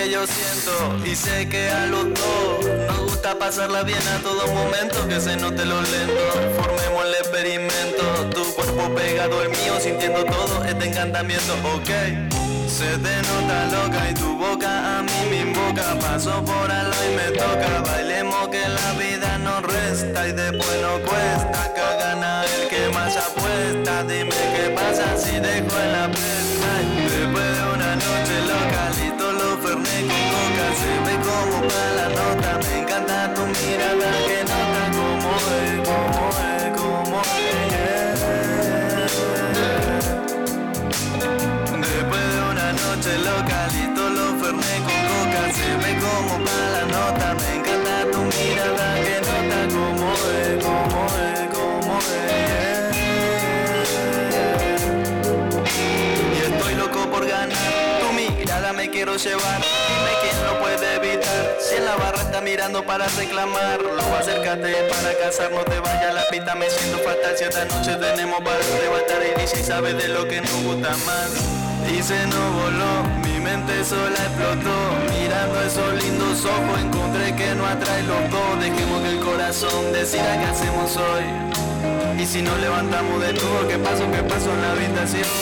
que 0.04 0.10
yo 0.10 0.26
siento 0.26 1.06
y 1.06 1.16
sé 1.16 1.48
que 1.48 1.70
a 1.70 1.86
los 1.86 2.06
dos 2.06 2.66
nos 2.88 3.00
gusta 3.02 3.38
pasarla 3.38 3.84
bien 3.84 4.02
a 4.08 4.20
todo 4.24 4.48
momento, 4.48 5.08
que 5.08 5.20
se 5.20 5.36
note 5.36 5.64
lo 5.66 5.80
lento. 5.82 6.24
Formemos 6.60 7.06
el 7.06 7.14
experimento, 7.16 8.04
tu 8.34 8.44
cuerpo 8.56 8.96
pegado 8.96 9.40
al 9.40 9.50
mío, 9.50 9.80
sintiendo 9.80 10.24
todo 10.26 10.64
este 10.66 10.88
encantamiento, 10.88 11.54
ok. 11.76 11.90
Se 12.68 12.98
te 12.98 13.16
nota 13.28 13.66
loca 13.66 14.10
y 14.10 14.14
tu 14.16 14.38
boca 14.38 15.00
a 15.00 15.04
mí 15.04 15.20
me 15.30 15.42
invoca. 15.42 16.00
Paso 16.00 16.44
por 16.44 16.72
algo 16.72 16.98
y 17.08 17.16
me 17.16 17.38
toca. 17.38 17.82
Bailemos 17.86 18.48
que 18.48 18.68
la 18.68 18.94
vida 18.94 19.38
nos 19.38 19.62
resta 19.62 20.28
y 20.28 20.32
después 20.32 20.82
no 20.82 20.94
cuesta. 21.08 21.74
Que 21.76 22.04
gana 22.04 22.44
el 22.46 22.70
que 22.70 22.90
más 22.90 23.16
apuesta. 23.18 24.04
Dime 24.04 24.36
qué 24.56 24.74
pasa 24.74 25.18
si 25.18 25.40
dejo 25.40 25.80
en 25.80 25.92
la. 25.92 26.12
Se 30.80 30.94
ve 31.06 31.16
como 31.28 31.58
para 31.68 31.90
la 31.96 32.08
nota. 32.10 32.52
Me 32.64 32.74
encanta 32.82 33.34
tu 33.34 33.42
mirada 33.42 34.10
que 34.28 34.40
nota 34.52 34.84
como 34.98 35.32
es, 35.60 35.76
como 35.90 36.24
es, 36.48 36.66
como 36.80 37.18
es. 37.22 37.62
Después 41.88 42.24
de 42.34 42.40
una 42.52 42.68
noche 42.74 43.12
loca, 43.20 43.58
listo 43.74 44.04
los 44.10 44.32
ferné 44.42 44.76
con 44.88 45.00
coca. 45.12 45.42
Se 45.58 45.70
ve 45.82 45.92
como 46.00 46.34
para 46.46 46.66
la 46.76 46.84
nota, 46.86 47.28
me 47.36 47.50
encanta 47.58 47.96
tu 48.12 48.22
mirada 48.22 48.88
Que 49.06 49.16
nota 49.28 49.60
como 49.76 50.08
es, 50.40 50.56
como 50.64 51.02
es, 51.28 51.44
como 51.56 51.94
es. 52.00 52.92
Y 56.34 56.38
estoy 56.54 56.74
loco 56.76 57.00
por 57.12 57.24
ganar, 57.28 57.72
tu 58.00 58.08
mirada 58.14 58.70
me 58.74 58.90
quiero 58.90 59.16
llevar 59.18 59.62
mirando 62.42 62.84
para 62.84 63.08
reclamar. 63.08 63.80
Luego 63.82 64.16
acércate 64.16 64.74
para 64.90 65.18
casar, 65.18 65.52
no 65.52 65.64
te 65.64 65.80
vayas 65.80 66.14
la 66.14 66.24
pista 66.30 66.56
Me 66.56 66.70
siento 66.70 66.98
fatal. 67.00 67.36
Si 67.38 67.44
esta 67.44 67.66
noche 67.66 67.96
tenemos 67.96 68.40
para 68.42 68.60
levantar 68.82 69.22
Y 69.44 69.48
si 69.48 69.64
sabes 69.64 69.98
de 69.98 70.08
lo 70.10 70.28
que 70.28 70.42
nos 70.42 70.64
gusta 70.64 70.90
más 71.06 71.62
se 72.04 72.26
nos 72.26 72.54
voló, 72.54 73.04
mi 73.24 73.40
mente 73.40 73.84
sola 73.84 74.18
explotó. 74.26 74.76
Mirando 75.14 75.62
esos 75.62 76.04
lindos 76.04 76.46
ojos 76.46 76.82
encontré 76.82 77.36
que 77.36 77.54
no 77.54 77.66
atrae 77.66 78.04
los 78.04 78.30
dos. 78.32 78.60
Dejemos 78.60 79.02
que 79.02 79.10
el 79.10 79.20
corazón 79.20 79.94
decida 79.94 80.40
qué 80.40 80.46
hacemos 80.46 80.98
hoy 80.98 82.22
Y 82.22 82.26
si 82.26 82.42
nos 82.42 82.60
levantamos 82.60 83.22
de 83.22 83.34
nuevo, 83.34 83.68
¿qué 83.68 83.78
pasó, 83.78 84.10
qué 84.12 84.24
pasó 84.24 84.52
en 84.52 84.62
la 84.62 84.72
habitación? 84.72 85.41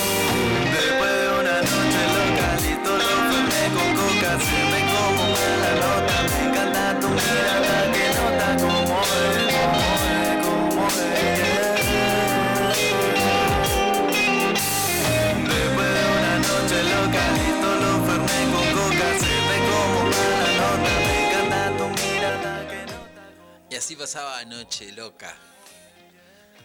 Así 23.90 23.96
pasaba 23.96 24.46
Noche 24.46 24.92
Loca. 24.92 25.36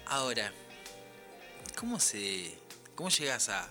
Ahora, 0.04 0.52
¿cómo 1.74 1.98
se. 1.98 2.58
cómo 2.94 3.08
llegas 3.08 3.48
a. 3.48 3.66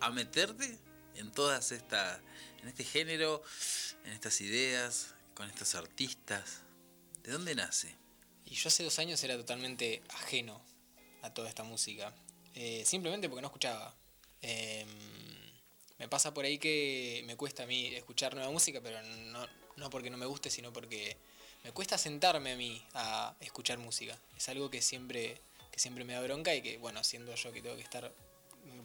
a 0.00 0.10
meterte 0.10 0.78
en 1.16 1.32
todas 1.32 1.72
estas. 1.72 2.20
en 2.60 2.68
este 2.68 2.84
género, 2.84 3.42
en 4.04 4.12
estas 4.12 4.40
ideas, 4.42 5.14
con 5.34 5.48
estos 5.48 5.74
artistas? 5.74 6.60
¿De 7.22 7.32
dónde 7.32 7.54
nace? 7.54 7.94
Y 8.46 8.54
yo 8.54 8.68
hace 8.68 8.84
dos 8.84 8.98
años 8.98 9.22
era 9.24 9.36
totalmente 9.36 10.02
ajeno 10.10 10.60
a 11.22 11.32
toda 11.32 11.48
esta 11.48 11.62
música. 11.62 12.14
Eh, 12.54 12.82
simplemente 12.84 13.28
porque 13.28 13.42
no 13.42 13.48
escuchaba. 13.48 13.94
Eh, 14.42 14.84
me 15.98 16.08
pasa 16.08 16.34
por 16.34 16.44
ahí 16.44 16.58
que 16.58 17.22
me 17.26 17.36
cuesta 17.36 17.62
a 17.62 17.66
mí 17.66 17.86
escuchar 17.94 18.34
nueva 18.34 18.50
música, 18.50 18.80
pero 18.82 19.00
no, 19.02 19.46
no 19.76 19.90
porque 19.90 20.10
no 20.10 20.16
me 20.16 20.26
guste, 20.26 20.50
sino 20.50 20.72
porque 20.72 21.16
me 21.64 21.72
cuesta 21.72 21.96
sentarme 21.96 22.52
a 22.52 22.56
mí 22.56 22.84
a 22.94 23.36
escuchar 23.40 23.78
música. 23.78 24.18
Es 24.36 24.48
algo 24.48 24.68
que 24.68 24.82
siempre, 24.82 25.40
que 25.70 25.78
siempre 25.78 26.04
me 26.04 26.14
da 26.14 26.20
bronca 26.20 26.54
y 26.54 26.60
que, 26.60 26.78
bueno, 26.78 27.04
siendo 27.04 27.34
yo 27.34 27.52
que 27.52 27.62
tengo 27.62 27.76
que 27.76 27.82
estar 27.82 28.12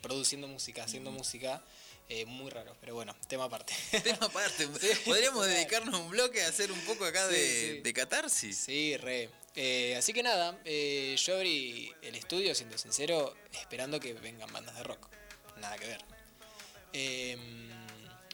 produciendo 0.02 0.48
música, 0.48 0.84
haciendo 0.84 1.12
música, 1.12 1.64
eh, 2.10 2.26
muy 2.26 2.50
raro. 2.50 2.76
Pero 2.80 2.96
bueno, 2.96 3.16
tema 3.28 3.46
aparte. 3.46 3.74
Tema 4.04 4.20
aparte, 4.22 4.68
Sí. 4.80 4.88
podríamos 5.06 5.46
dedicarnos 5.48 6.00
un 6.00 6.10
bloque 6.10 6.42
a 6.44 6.50
hacer 6.50 6.72
un 6.72 6.80
poco 6.82 7.06
acá 7.06 7.28
Sí, 7.28 7.34
de, 7.36 7.72
sí. 7.76 7.80
de 7.82 7.94
catarsis. 7.94 8.58
Sí, 8.58 8.98
re. 8.98 9.30
Eh, 9.56 9.96
así 9.98 10.14
que 10.14 10.22
nada, 10.22 10.60
eh, 10.66 11.16
yo 11.18 11.36
abrí 11.36 11.92
el 12.04 12.14
estudio, 12.16 12.54
siendo 12.54 12.78
sincero, 12.78 13.36
esperando 13.54 14.00
que 14.00 14.14
vengan 14.14 14.52
bandas 14.54 14.76
de 14.76 14.84
rock. 14.84 15.08
Nada 15.58 15.76
que 15.78 15.88
ver. 15.88 16.02
Eh, 16.94 17.38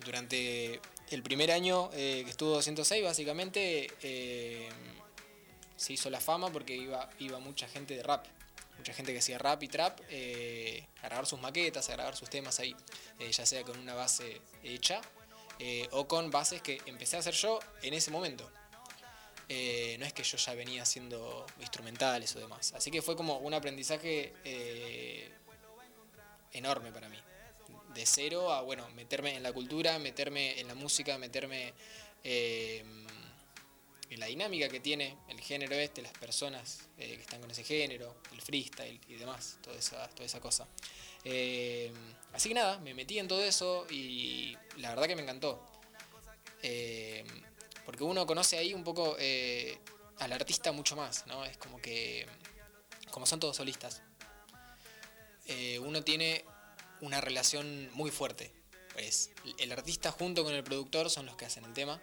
durante 0.04 0.82
el 1.12 1.24
primer 1.24 1.52
año 1.52 1.90
que 1.92 2.26
estuvo 2.28 2.50
206, 2.52 3.04
básicamente 3.04 3.90
eh, 4.02 4.68
se 5.78 5.94
hizo 5.94 6.10
la 6.10 6.20
fama 6.20 6.52
porque 6.52 6.76
iba, 6.76 7.10
iba 7.20 7.40
mucha 7.40 7.68
gente 7.68 7.96
de 7.96 8.04
rap. 8.04 8.26
Mucha 8.78 8.94
gente 8.94 9.14
que 9.14 9.20
hacía 9.20 9.38
rap 9.38 9.62
y 9.64 9.68
trap 9.68 10.00
eh, 10.10 10.86
a 11.02 11.08
grabar 11.08 11.26
sus 11.26 11.40
maquetas, 11.40 11.90
a 11.90 11.94
grabar 11.94 12.16
sus 12.16 12.30
temas 12.30 12.60
ahí, 12.60 12.76
eh, 13.20 13.32
ya 13.32 13.46
sea 13.46 13.64
con 13.64 13.78
una 13.80 13.94
base 13.94 14.42
hecha 14.64 15.02
eh, 15.60 15.88
o 15.92 16.08
con 16.08 16.32
bases 16.32 16.62
que 16.62 16.82
empecé 16.86 17.16
a 17.16 17.20
hacer 17.20 17.34
yo 17.34 17.60
en 17.82 17.94
ese 17.94 18.12
momento. 18.12 18.50
Eh, 19.50 19.98
no 20.00 20.06
es 20.06 20.14
que 20.14 20.24
yo 20.24 20.38
ya 20.38 20.54
venía 20.56 20.82
haciendo 20.82 21.46
instrumentales 21.60 22.36
o 22.36 22.40
demás. 22.40 22.74
Así 22.74 22.92
que 22.92 23.02
fue 23.02 23.16
como 23.16 23.38
un 23.38 23.54
aprendizaje 23.54 24.34
enorme 26.52 26.92
para 26.92 27.10
mí. 27.10 27.18
De 27.94 28.06
cero 28.06 28.52
a, 28.52 28.62
bueno, 28.62 28.90
meterme 28.92 29.36
en 29.36 29.44
la 29.44 29.54
cultura, 29.54 30.00
meterme 30.00 30.60
en 30.60 30.68
la 30.68 30.76
música, 30.76 31.18
meterme 31.18 31.74
la 34.18 34.28
dinámica 34.28 34.70
que 34.70 34.80
tiene 34.80 35.18
el 35.28 35.40
género 35.40 35.76
este, 35.76 36.02
las 36.02 36.14
personas 36.14 36.90
eh, 36.98 37.16
que 37.16 37.22
están 37.22 37.40
con 37.42 37.50
ese 37.52 37.64
género, 37.64 38.16
el 38.32 38.42
freestyle 38.42 39.00
y 39.08 39.16
demás, 39.16 39.58
toda 39.62 39.78
esa, 39.78 40.08
toda 40.10 40.26
esa 40.26 40.40
cosa. 40.40 40.68
Eh, 41.24 41.92
así 42.34 42.50
que 42.50 42.56
nada, 42.56 42.80
me 42.80 42.94
metí 42.94 43.20
en 43.20 43.28
todo 43.28 43.42
eso 43.44 43.88
y 43.90 44.58
la 44.78 44.90
verdad 44.90 45.08
que 45.08 45.16
me 45.16 45.22
encantó. 45.22 45.66
Eh, 46.62 47.24
porque 47.86 48.04
uno 48.04 48.26
conoce 48.26 48.58
ahí 48.58 48.74
un 48.74 48.84
poco 48.84 49.18
al 50.20 50.32
artista 50.32 50.72
mucho 50.72 50.96
más, 50.96 51.26
¿no? 51.28 51.44
Es 51.44 51.58
como 51.58 51.82
que, 51.82 52.26
como 53.12 53.26
son 53.26 53.40
todos 53.40 53.58
solistas, 53.58 54.02
uno 55.82 56.04
tiene 56.04 56.46
una 57.02 57.20
relación 57.20 57.90
muy 57.94 58.12
fuerte. 58.12 58.54
Pues 58.94 59.32
el 59.58 59.72
artista 59.72 60.12
junto 60.12 60.44
con 60.44 60.54
el 60.54 60.64
productor 60.64 61.10
son 61.10 61.26
los 61.26 61.36
que 61.36 61.46
hacen 61.46 61.66
el 61.66 61.74
tema, 61.74 62.02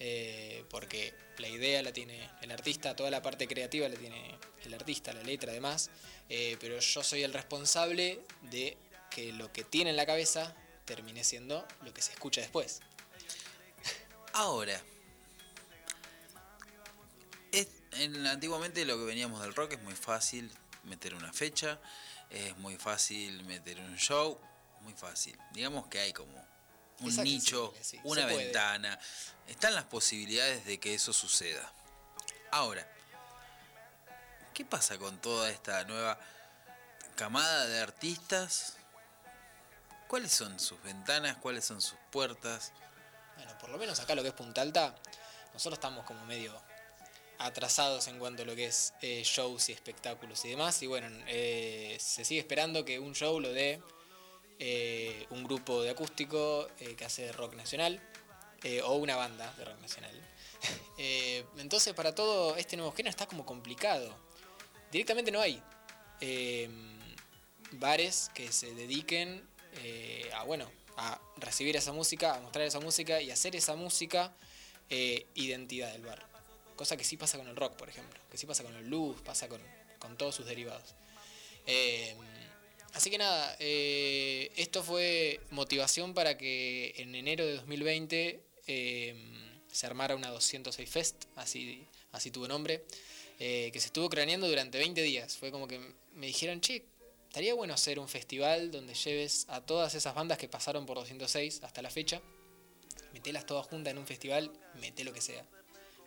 eh, 0.00 0.64
porque 0.70 1.14
la 1.38 1.48
idea 1.48 1.82
la 1.82 1.92
tiene 1.92 2.30
el 2.42 2.50
artista, 2.50 2.94
toda 2.96 3.10
la 3.10 3.22
parte 3.22 3.46
creativa 3.48 3.88
la 3.88 3.96
tiene 3.96 4.38
el 4.64 4.74
artista, 4.74 5.12
la 5.12 5.22
letra 5.22 5.50
además, 5.52 5.90
eh, 6.28 6.56
pero 6.60 6.78
yo 6.78 7.02
soy 7.02 7.22
el 7.22 7.32
responsable 7.32 8.20
de 8.42 8.76
que 9.10 9.32
lo 9.32 9.52
que 9.52 9.64
tiene 9.64 9.90
en 9.90 9.96
la 9.96 10.06
cabeza 10.06 10.54
termine 10.84 11.24
siendo 11.24 11.66
lo 11.82 11.92
que 11.94 12.02
se 12.02 12.12
escucha 12.12 12.40
después. 12.40 12.80
Ahora, 14.32 14.80
es- 17.52 17.68
en, 17.92 18.26
antiguamente 18.26 18.84
lo 18.84 18.96
que 18.98 19.04
veníamos 19.04 19.40
del 19.42 19.54
rock 19.54 19.72
es 19.74 19.82
muy 19.82 19.94
fácil 19.94 20.50
meter 20.84 21.14
una 21.14 21.32
fecha, 21.32 21.80
es 22.30 22.56
muy 22.58 22.76
fácil 22.76 23.44
meter 23.44 23.78
un 23.80 23.96
show, 23.96 24.40
muy 24.80 24.92
fácil. 24.94 25.38
Digamos 25.52 25.86
que 25.86 26.00
hay 26.00 26.12
como 26.12 26.44
un 27.00 27.16
nicho, 27.22 27.74
sí, 27.80 28.00
una 28.04 28.26
ventana, 28.26 28.98
están 29.46 29.74
las 29.74 29.84
posibilidades 29.84 30.64
de 30.64 30.78
que 30.78 30.94
eso 30.94 31.12
suceda. 31.12 31.72
Ahora, 32.50 32.86
¿qué 34.52 34.64
pasa 34.64 34.98
con 34.98 35.20
toda 35.20 35.50
esta 35.50 35.84
nueva 35.84 36.18
camada 37.16 37.66
de 37.66 37.80
artistas? 37.80 38.76
¿Cuáles 40.08 40.32
son 40.32 40.60
sus 40.60 40.82
ventanas? 40.82 41.36
¿Cuáles 41.38 41.64
son 41.64 41.80
sus 41.80 41.98
puertas? 42.10 42.72
Bueno, 43.36 43.58
por 43.58 43.70
lo 43.70 43.78
menos 43.78 43.98
acá 44.00 44.14
lo 44.14 44.22
que 44.22 44.28
es 44.28 44.34
Punta 44.34 44.62
Alta, 44.62 44.94
nosotros 45.52 45.78
estamos 45.78 46.04
como 46.04 46.24
medio 46.26 46.54
atrasados 47.38 48.06
en 48.08 48.18
cuanto 48.18 48.42
a 48.42 48.46
lo 48.46 48.54
que 48.54 48.66
es 48.66 48.94
eh, 49.02 49.22
shows 49.24 49.68
y 49.68 49.72
espectáculos 49.72 50.44
y 50.44 50.50
demás. 50.50 50.80
Y 50.82 50.86
bueno, 50.86 51.08
eh, 51.26 51.96
se 52.00 52.24
sigue 52.24 52.40
esperando 52.40 52.84
que 52.84 52.98
un 52.98 53.14
show 53.14 53.40
lo 53.40 53.52
dé 53.52 53.82
eh, 54.60 55.26
un 55.30 55.42
grupo 55.42 55.82
de 55.82 55.90
acústico 55.90 56.68
eh, 56.78 56.94
que 56.94 57.04
hace 57.04 57.32
rock 57.32 57.54
nacional 57.54 58.00
eh, 58.62 58.82
o 58.82 58.94
una 58.94 59.16
banda 59.16 59.52
de 59.58 59.64
rock 59.64 59.80
nacional. 59.80 60.12
Entonces 61.58 61.92
para 61.92 62.14
todo 62.14 62.56
este 62.56 62.76
nuevo 62.76 62.92
género 62.92 63.10
está 63.10 63.26
como 63.26 63.44
complicado. 63.44 64.16
Directamente 64.92 65.32
no 65.32 65.40
hay 65.40 65.60
bares 67.72 68.30
que 68.32 68.52
se 68.52 68.72
dediquen 68.74 69.46
a, 70.32 70.44
bueno, 70.44 70.70
a 70.96 71.20
recibir 71.36 71.76
esa 71.76 71.92
música, 71.92 72.36
a 72.36 72.40
mostrar 72.40 72.64
esa 72.64 72.78
música 72.78 73.20
y 73.20 73.30
hacer 73.30 73.56
esa 73.56 73.74
música 73.74 74.32
identidad 74.88 75.92
del 75.92 76.02
bar. 76.02 76.24
Cosa 76.76 76.96
que 76.96 77.04
sí 77.04 77.16
pasa 77.16 77.36
con 77.36 77.48
el 77.48 77.56
rock, 77.56 77.74
por 77.74 77.88
ejemplo, 77.88 78.18
que 78.30 78.38
sí 78.38 78.46
pasa 78.46 78.62
con 78.62 78.74
el 78.76 78.84
blues, 78.84 79.20
pasa 79.22 79.48
con, 79.48 79.60
con 79.98 80.16
todos 80.16 80.36
sus 80.36 80.46
derivados. 80.46 80.94
Así 82.94 83.10
que 83.10 83.18
nada, 83.18 83.56
eh, 83.58 84.50
esto 84.56 84.82
fue 84.82 85.40
motivación 85.50 86.14
para 86.14 86.38
que 86.38 86.94
en 86.96 87.14
enero 87.14 87.44
de 87.46 87.56
2020 87.56 88.40
se 89.70 89.86
armara 89.86 90.16
una 90.16 90.30
206 90.30 90.88
Fest, 90.88 91.24
así, 91.36 91.86
así 92.12 92.30
tuvo 92.30 92.48
nombre, 92.48 92.84
que 93.38 93.72
se 93.74 93.86
estuvo 93.86 94.08
craneando 94.08 94.48
durante 94.48 94.78
20 94.78 95.02
días. 95.02 95.36
Fue 95.36 95.50
como 95.50 95.68
que 95.68 95.80
me 96.14 96.26
dijeron, 96.26 96.60
che, 96.60 96.84
estaría 97.34 97.54
bueno 97.54 97.74
hacer 97.74 97.98
un 97.98 98.08
festival 98.08 98.70
donde 98.70 98.94
lleves 98.94 99.46
a 99.48 99.60
todas 99.60 99.96
esas 99.96 100.14
bandas 100.14 100.38
que 100.38 100.48
pasaron 100.48 100.86
por 100.86 100.96
206 100.98 101.64
hasta 101.64 101.82
la 101.82 101.90
fecha, 101.90 102.22
metelas 103.12 103.44
todas 103.44 103.66
juntas 103.66 103.90
en 103.90 103.98
un 103.98 104.06
festival, 104.06 104.52
mete 104.80 105.02
lo 105.02 105.12
que 105.12 105.20
sea. 105.20 105.44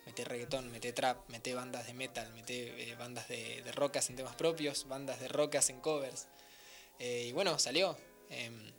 Mete 0.06 0.24
reggaetón, 0.24 0.72
mete 0.72 0.94
trap, 0.94 1.30
mete 1.30 1.54
bandas 1.54 1.86
de 1.86 1.94
metal, 1.94 2.32
mete 2.34 2.92
eh, 2.92 2.96
bandas 2.96 3.28
de, 3.28 3.62
de 3.62 3.72
rocas 3.74 4.10
en 4.10 4.16
temas 4.16 4.38
propios, 4.38 4.88
bandas 4.88 5.20
de 5.20 5.28
rocas 5.28 5.70
en 5.70 5.82
covers. 5.82 6.28
Eh, 7.00 7.28
y 7.30 7.32
bueno, 7.32 7.58
salió. 7.60 7.98
Em, 8.30 8.72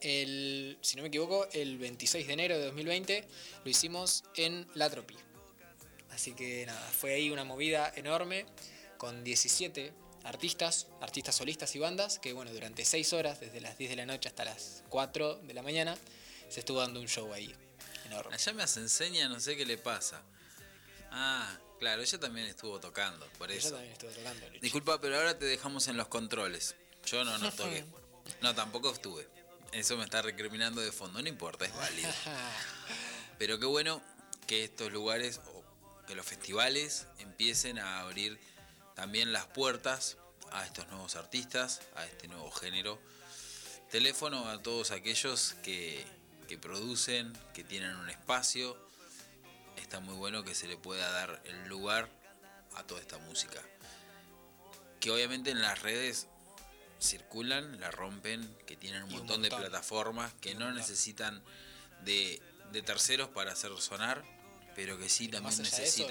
el, 0.00 0.78
si 0.80 0.96
no 0.96 1.02
me 1.02 1.08
equivoco, 1.08 1.46
el 1.52 1.78
26 1.78 2.26
de 2.26 2.32
enero 2.32 2.58
de 2.58 2.64
2020 2.66 3.24
lo 3.64 3.70
hicimos 3.70 4.24
en 4.36 4.66
La 4.74 4.90
Tropi. 4.90 5.16
Así 6.10 6.32
que 6.32 6.66
nada, 6.66 6.80
fue 6.90 7.14
ahí 7.14 7.30
una 7.30 7.44
movida 7.44 7.92
enorme 7.96 8.46
con 8.98 9.24
17 9.24 9.92
artistas, 10.24 10.88
artistas 11.00 11.34
solistas 11.34 11.74
y 11.74 11.78
bandas, 11.78 12.18
que 12.18 12.32
bueno, 12.32 12.52
durante 12.52 12.84
6 12.84 13.12
horas, 13.12 13.40
desde 13.40 13.60
las 13.60 13.78
10 13.78 13.90
de 13.90 13.96
la 13.96 14.06
noche 14.06 14.28
hasta 14.28 14.44
las 14.44 14.84
4 14.88 15.36
de 15.38 15.54
la 15.54 15.62
mañana, 15.62 15.96
se 16.48 16.60
estuvo 16.60 16.80
dando 16.80 17.00
un 17.00 17.08
show 17.08 17.32
ahí. 17.32 17.54
Enorme. 18.06 18.34
Allá 18.34 18.52
me 18.52 18.62
hace 18.62 18.80
enseña, 18.80 19.28
no 19.28 19.40
sé 19.40 19.56
qué 19.56 19.64
le 19.64 19.78
pasa. 19.78 20.22
Ah, 21.10 21.58
claro, 21.78 22.02
ella 22.02 22.18
también 22.18 22.46
estuvo 22.46 22.78
tocando, 22.78 23.26
por 23.38 23.50
eso. 23.50 23.68
Ella 23.68 23.76
también 23.76 23.92
estuvo 23.92 24.10
tocando. 24.10 24.46
Disculpa, 24.60 25.00
pero 25.00 25.16
ahora 25.16 25.38
te 25.38 25.46
dejamos 25.46 25.88
en 25.88 25.96
los 25.96 26.08
controles. 26.08 26.74
Yo 27.06 27.24
no, 27.24 27.36
no 27.38 27.52
toqué. 27.52 27.84
No, 28.40 28.54
tampoco 28.54 28.92
estuve. 28.92 29.28
Eso 29.72 29.96
me 29.96 30.04
está 30.04 30.20
recriminando 30.22 30.80
de 30.80 30.92
fondo, 30.92 31.22
no 31.22 31.28
importa, 31.28 31.64
es 31.64 31.74
válido. 31.74 32.10
Pero 33.38 33.58
qué 33.58 33.66
bueno 33.66 34.02
que 34.46 34.64
estos 34.64 34.92
lugares 34.92 35.40
o 35.46 35.64
que 36.06 36.14
los 36.14 36.26
festivales 36.26 37.06
empiecen 37.18 37.78
a 37.78 38.00
abrir 38.00 38.38
también 38.94 39.32
las 39.32 39.46
puertas 39.46 40.18
a 40.50 40.66
estos 40.66 40.86
nuevos 40.88 41.16
artistas, 41.16 41.80
a 41.96 42.04
este 42.04 42.28
nuevo 42.28 42.50
género. 42.50 43.00
Teléfono 43.90 44.48
a 44.48 44.62
todos 44.62 44.90
aquellos 44.90 45.54
que, 45.62 46.04
que 46.48 46.58
producen, 46.58 47.32
que 47.54 47.64
tienen 47.64 47.96
un 47.96 48.10
espacio. 48.10 48.76
Está 49.76 50.00
muy 50.00 50.14
bueno 50.14 50.44
que 50.44 50.54
se 50.54 50.68
le 50.68 50.76
pueda 50.76 51.10
dar 51.10 51.42
el 51.46 51.68
lugar 51.68 52.08
a 52.74 52.84
toda 52.84 53.00
esta 53.00 53.18
música. 53.18 53.60
Que 55.00 55.10
obviamente 55.10 55.50
en 55.50 55.62
las 55.62 55.80
redes 55.82 56.28
circulan, 57.02 57.80
la 57.80 57.90
rompen, 57.90 58.56
que 58.66 58.76
tienen 58.76 59.02
un, 59.04 59.10
montón, 59.10 59.42
de 59.42 59.48
plataformas, 59.48 60.32
que 60.40 60.54
no 60.54 60.72
necesitan 60.72 61.42
de, 62.04 62.40
de 62.72 62.82
terceros 62.82 63.28
para 63.28 63.52
hacer 63.52 63.70
sonar, 63.78 64.22
pero 64.74 64.98
que 64.98 65.08
sí 65.08 65.28
también 65.28 65.60
eso, 65.60 66.06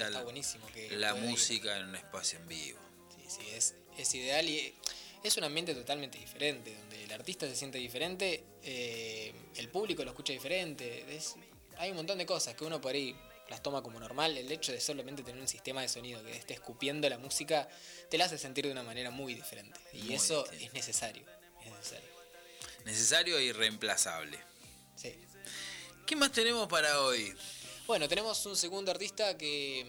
que 0.72 0.96
la 0.96 1.16
ir. 1.16 1.22
música 1.22 1.76
en 1.78 1.88
un 1.88 1.96
espacio 1.96 2.38
en 2.38 2.48
vivo. 2.48 2.78
Sí, 3.14 3.24
sí, 3.28 3.50
es, 3.50 3.74
es 3.98 4.14
ideal 4.14 4.48
y 4.48 4.74
es 5.22 5.36
un 5.36 5.44
ambiente 5.44 5.74
totalmente 5.74 6.18
diferente, 6.18 6.74
donde 6.76 7.04
el 7.04 7.12
artista 7.12 7.46
se 7.46 7.56
siente 7.56 7.78
diferente, 7.78 8.44
eh, 8.62 9.32
el 9.56 9.68
público 9.68 10.04
lo 10.04 10.10
escucha 10.10 10.32
diferente, 10.32 11.16
es- 11.16 11.34
hay 11.78 11.90
un 11.90 11.96
montón 11.96 12.18
de 12.18 12.26
cosas 12.26 12.54
que 12.54 12.64
uno 12.64 12.80
por 12.80 12.94
ahí 12.94 13.16
las 13.52 13.62
toma 13.62 13.82
como 13.82 14.00
normal, 14.00 14.36
el 14.38 14.50
hecho 14.50 14.72
de 14.72 14.80
solamente 14.80 15.22
tener 15.22 15.38
un 15.40 15.46
sistema 15.46 15.82
de 15.82 15.88
sonido 15.88 16.24
que 16.24 16.32
esté 16.32 16.54
escupiendo 16.54 17.06
la 17.10 17.18
música 17.18 17.68
te 18.08 18.16
la 18.16 18.24
hace 18.24 18.38
sentir 18.38 18.64
de 18.64 18.72
una 18.72 18.82
manera 18.82 19.10
muy 19.10 19.34
diferente 19.34 19.78
y 19.92 20.04
Muy 20.04 20.14
eso 20.14 20.42
distinto. 20.44 20.64
es 20.66 20.72
necesario, 20.72 21.24
es 21.62 21.70
necesario. 21.70 22.08
Necesario 22.86 23.36
e 23.36 23.44
irreemplazable. 23.44 24.38
Sí. 24.96 25.14
¿Qué 26.06 26.16
más 26.16 26.32
tenemos 26.32 26.66
para 26.66 27.02
hoy? 27.02 27.34
Bueno, 27.86 28.08
tenemos 28.08 28.44
un 28.46 28.56
segundo 28.56 28.90
artista 28.90 29.36
que, 29.36 29.86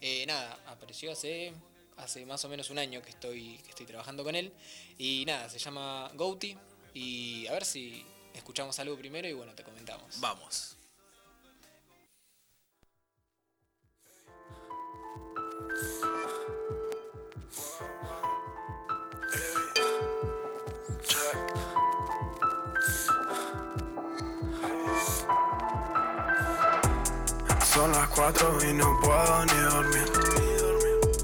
eh, 0.00 0.24
nada, 0.26 0.58
apareció 0.66 1.12
hace, 1.12 1.52
hace 1.98 2.26
más 2.26 2.44
o 2.44 2.48
menos 2.48 2.68
un 2.70 2.78
año 2.78 3.00
que 3.00 3.10
estoy, 3.10 3.58
que 3.58 3.70
estoy 3.70 3.86
trabajando 3.86 4.24
con 4.24 4.34
él. 4.34 4.52
Y 4.98 5.24
nada, 5.24 5.48
se 5.48 5.58
llama 5.60 6.10
Gouti. 6.14 6.58
Y 6.94 7.46
a 7.46 7.52
ver 7.52 7.64
si 7.64 8.04
escuchamos 8.34 8.76
algo 8.80 8.96
primero 8.98 9.28
y 9.28 9.34
bueno, 9.34 9.54
te 9.54 9.62
comentamos. 9.62 10.18
Vamos. 10.20 10.77
Son 27.78 27.92
las 27.92 28.08
cuatro 28.08 28.58
y 28.68 28.72
no 28.72 28.98
puedo 29.00 29.44
ni 29.44 29.60
dormir. 29.70 30.12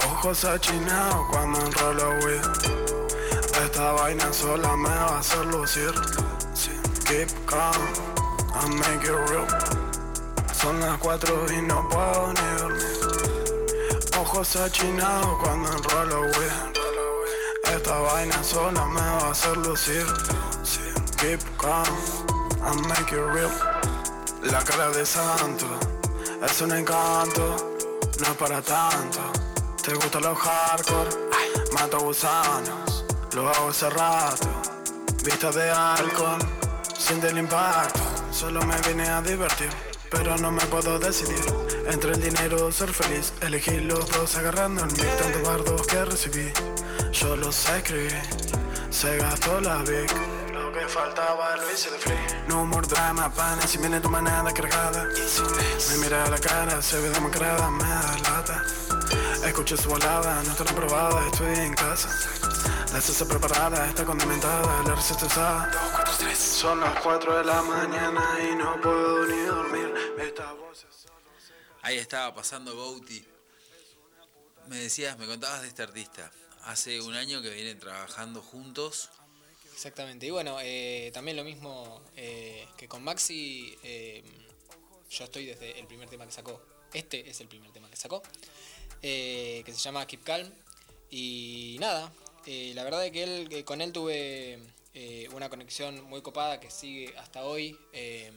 Ojos 0.07 0.45
achinados 0.45 1.27
cuando 1.31 1.61
enrolo 1.61 2.11
weed. 2.25 2.75
Esta 3.65 3.93
vaina 3.93 4.33
sola 4.33 4.77
me 4.77 4.89
va 4.89 5.17
a 5.17 5.19
hacer 5.19 5.45
lucir. 5.47 5.93
Keep 7.07 7.29
calm, 7.47 7.83
I 8.55 8.69
make 8.69 9.05
it 9.05 9.31
real. 9.31 9.47
Son 10.53 10.79
las 10.81 10.97
cuatro 10.99 11.47
y 11.53 11.61
no 11.61 11.89
puedo 11.89 12.33
ni 12.33 12.59
dormir. 12.59 13.04
Ojos 14.21 14.57
achinados 14.57 15.39
cuando 15.43 15.71
enrolo 15.73 16.21
weed. 16.23 17.75
Esta 17.75 17.99
vaina 17.99 18.43
sola 18.45 18.85
me 18.87 19.01
va 19.01 19.29
a 19.29 19.31
hacer 19.31 19.57
lucir. 19.57 20.07
Keep 21.17 21.41
calm, 21.59 21.87
I 22.63 22.75
make 22.87 23.13
it 23.13 23.25
real. 23.33 23.51
La 24.43 24.63
cara 24.63 24.91
de 24.91 25.05
santo 25.05 25.67
es 26.45 26.61
un 26.61 26.73
encanto, 26.73 27.79
no 28.21 28.27
es 28.27 28.37
para 28.39 28.63
tanto. 28.63 29.21
Te 29.83 29.95
gusta 29.95 30.21
lo 30.21 30.35
hardcore, 30.35 31.11
mato 31.73 31.99
gusanos, 32.01 33.05
lo 33.33 33.49
hago 33.49 33.71
hace 33.71 33.91
rato. 33.91 34.49
Vista 35.25 35.51
de 35.51 35.71
alcohol, 35.71 36.39
siente 36.97 37.29
el 37.29 37.39
impacto. 37.39 38.01
Solo 38.31 38.61
me 38.63 38.77
vine 38.83 39.09
a 39.09 39.23
divertir, 39.23 39.71
pero 40.15 40.39
no 40.39 40.53
me 40.53 40.65
puedo 40.67 40.99
decidir. 40.99 41.45
Entre 41.91 42.13
el 42.13 42.21
dinero 42.21 42.67
o 42.67 42.73
ser 42.73 42.93
feliz, 42.93 43.33
elegí 43.41 43.81
los 43.81 44.09
dos 44.11 44.37
agarrando 44.37 44.85
el 44.85 44.93
mí. 44.93 45.03
Tantos 45.19 45.43
bardos 45.43 45.87
que 45.87 46.05
recibí, 46.05 46.53
yo 47.13 47.37
los 47.37 47.69
escribí. 47.69 48.09
Se 48.91 49.17
gastó 49.19 49.61
la 49.61 49.79
Vic. 49.79 50.13
Lo 50.53 50.73
que 50.73 50.87
faltaba 50.89 51.57
hice 51.73 51.91
de 51.91 51.99
free. 51.99 52.15
No 52.49 52.65
more 52.65 52.87
drama, 52.87 53.29
pana, 53.33 53.67
si 53.67 53.79
viene 53.79 54.01
tu 54.01 54.09
manada 54.09 54.53
cargada. 54.53 55.05
Me 55.91 55.97
mira 55.99 56.25
a 56.25 56.31
la 56.31 56.39
cara, 56.39 56.81
se 56.81 57.01
ve 57.01 57.11
demacrada, 57.11 57.71
me 57.71 57.83
da 57.83 58.17
lata. 58.23 58.63
Escuché 59.45 59.77
su 59.77 59.89
volada, 59.89 60.43
no 60.45 60.53
está 60.53 60.65
reprobada, 60.65 61.27
estoy 61.27 61.55
en 61.59 61.75
casa. 61.75 62.09
La 62.93 63.01
salsa 63.01 63.27
preparada, 63.27 63.89
está 63.89 64.05
condimentada, 64.05 64.83
la 64.87 64.95
receta 64.95 65.27
está. 65.27 65.71
Son 66.35 66.81
las 66.81 67.01
4 67.01 67.39
de 67.39 67.45
la 67.45 67.63
mañana 67.63 68.39
y 68.43 68.57
no 68.57 68.81
puedo 68.81 69.25
ni 69.27 69.41
dormir. 69.43 69.95
Esta 70.19 70.53
voz 70.53 70.85
es 70.85 70.95
solo 70.95 71.15
Ahí 71.83 71.97
estaba 71.97 72.35
pasando 72.35 72.75
Gouti. 72.75 73.25
Me 74.67 74.79
decías, 74.79 75.17
me 75.17 75.27
contabas 75.27 75.63
de 75.63 75.69
este 75.69 75.83
artista. 75.83 76.33
Hace 76.65 77.01
un 77.01 77.15
año 77.15 77.41
que 77.41 77.51
vienen 77.51 77.79
trabajando 77.79 78.43
juntos. 78.43 79.11
Exactamente. 79.73 80.27
Y 80.27 80.31
bueno, 80.31 80.59
eh, 80.61 81.13
también 81.15 81.37
lo 81.37 81.45
mismo 81.45 82.03
eh, 82.17 82.67
que 82.77 82.89
con 82.89 83.05
Maxi, 83.05 83.79
eh, 83.85 84.25
yo 85.11 85.25
estoy 85.25 85.47
desde 85.47 85.79
el 85.79 85.87
primer 85.87 86.09
tema 86.09 86.27
que 86.27 86.33
sacó. 86.33 86.61
Este 86.93 87.31
es 87.31 87.41
el 87.41 87.47
primer 87.47 87.71
tema 87.71 87.89
que 87.89 87.97
sacó, 87.97 88.23
eh, 89.03 89.63
que 89.65 89.73
se 89.73 89.79
llama 89.79 90.05
Keep 90.07 90.25
Calm. 90.25 90.51
Y 91.11 91.77
nada, 91.79 92.13
eh, 92.47 92.73
la 92.75 92.85
verdad 92.85 93.07
es 93.07 93.13
que, 93.13 93.23
él, 93.23 93.49
que 93.49 93.65
con 93.65 93.81
él 93.81 93.93
tuve 93.93 94.59
eh, 94.95 95.29
una 95.33 95.49
conexión 95.51 96.05
muy 96.05 96.23
copada 96.23 96.61
que 96.61 96.71
sigue 96.71 97.15
hasta 97.19 97.45
hoy. 97.45 97.77
Eh, 97.93 98.31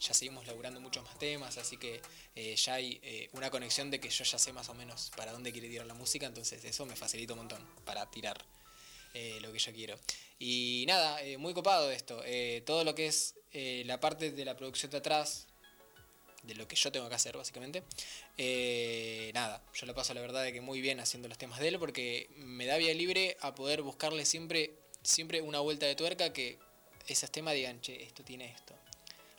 ya 0.00 0.12
seguimos 0.12 0.46
laburando 0.46 0.80
muchos 0.80 1.04
más 1.04 1.18
temas, 1.18 1.56
así 1.56 1.76
que 1.76 2.00
eh, 2.34 2.56
ya 2.56 2.74
hay 2.74 3.00
eh, 3.02 3.30
una 3.32 3.50
conexión 3.50 3.90
de 3.90 4.00
que 4.00 4.10
yo 4.10 4.24
ya 4.24 4.38
sé 4.38 4.52
más 4.52 4.68
o 4.68 4.74
menos 4.74 5.10
para 5.16 5.32
dónde 5.32 5.52
quiere 5.52 5.68
tirar 5.68 5.86
la 5.86 5.94
música, 5.94 6.26
entonces 6.26 6.62
eso 6.64 6.84
me 6.84 6.96
facilita 6.96 7.32
un 7.32 7.40
montón 7.40 7.64
para 7.84 8.10
tirar 8.10 8.44
lo 9.40 9.52
que 9.52 9.60
yo 9.60 9.72
quiero. 9.72 9.96
Y 10.40 10.84
nada, 10.88 11.20
muy 11.38 11.54
copado 11.54 11.88
esto. 11.92 12.20
todo 12.66 12.82
lo 12.82 12.96
que 12.96 13.06
es 13.06 13.36
la 13.86 14.00
parte 14.00 14.32
de 14.32 14.44
la 14.44 14.56
producción 14.56 14.90
de 14.90 14.98
atrás, 14.98 15.46
de 16.42 16.56
lo 16.56 16.66
que 16.66 16.74
yo 16.74 16.90
tengo 16.90 17.08
que 17.08 17.14
hacer 17.14 17.36
básicamente. 17.36 17.84
nada, 19.32 19.62
yo 19.72 19.86
lo 19.86 19.94
paso 19.94 20.14
la 20.14 20.20
verdad 20.20 20.42
de 20.42 20.52
que 20.52 20.60
muy 20.60 20.80
bien 20.80 20.98
haciendo 20.98 21.28
los 21.28 21.38
temas 21.38 21.60
de 21.60 21.68
él 21.68 21.78
porque 21.78 22.28
me 22.38 22.66
da 22.66 22.76
vía 22.76 22.92
libre 22.92 23.36
a 23.40 23.54
poder 23.54 23.82
buscarle 23.82 24.24
siempre, 24.24 24.74
siempre 25.04 25.40
una 25.40 25.60
vuelta 25.60 25.86
de 25.86 25.94
tuerca 25.94 26.32
que 26.32 26.58
esos 27.06 27.30
temas 27.30 27.54
digan, 27.54 27.80
che, 27.80 28.02
esto 28.02 28.24
tiene 28.24 28.50
esto. 28.50 28.74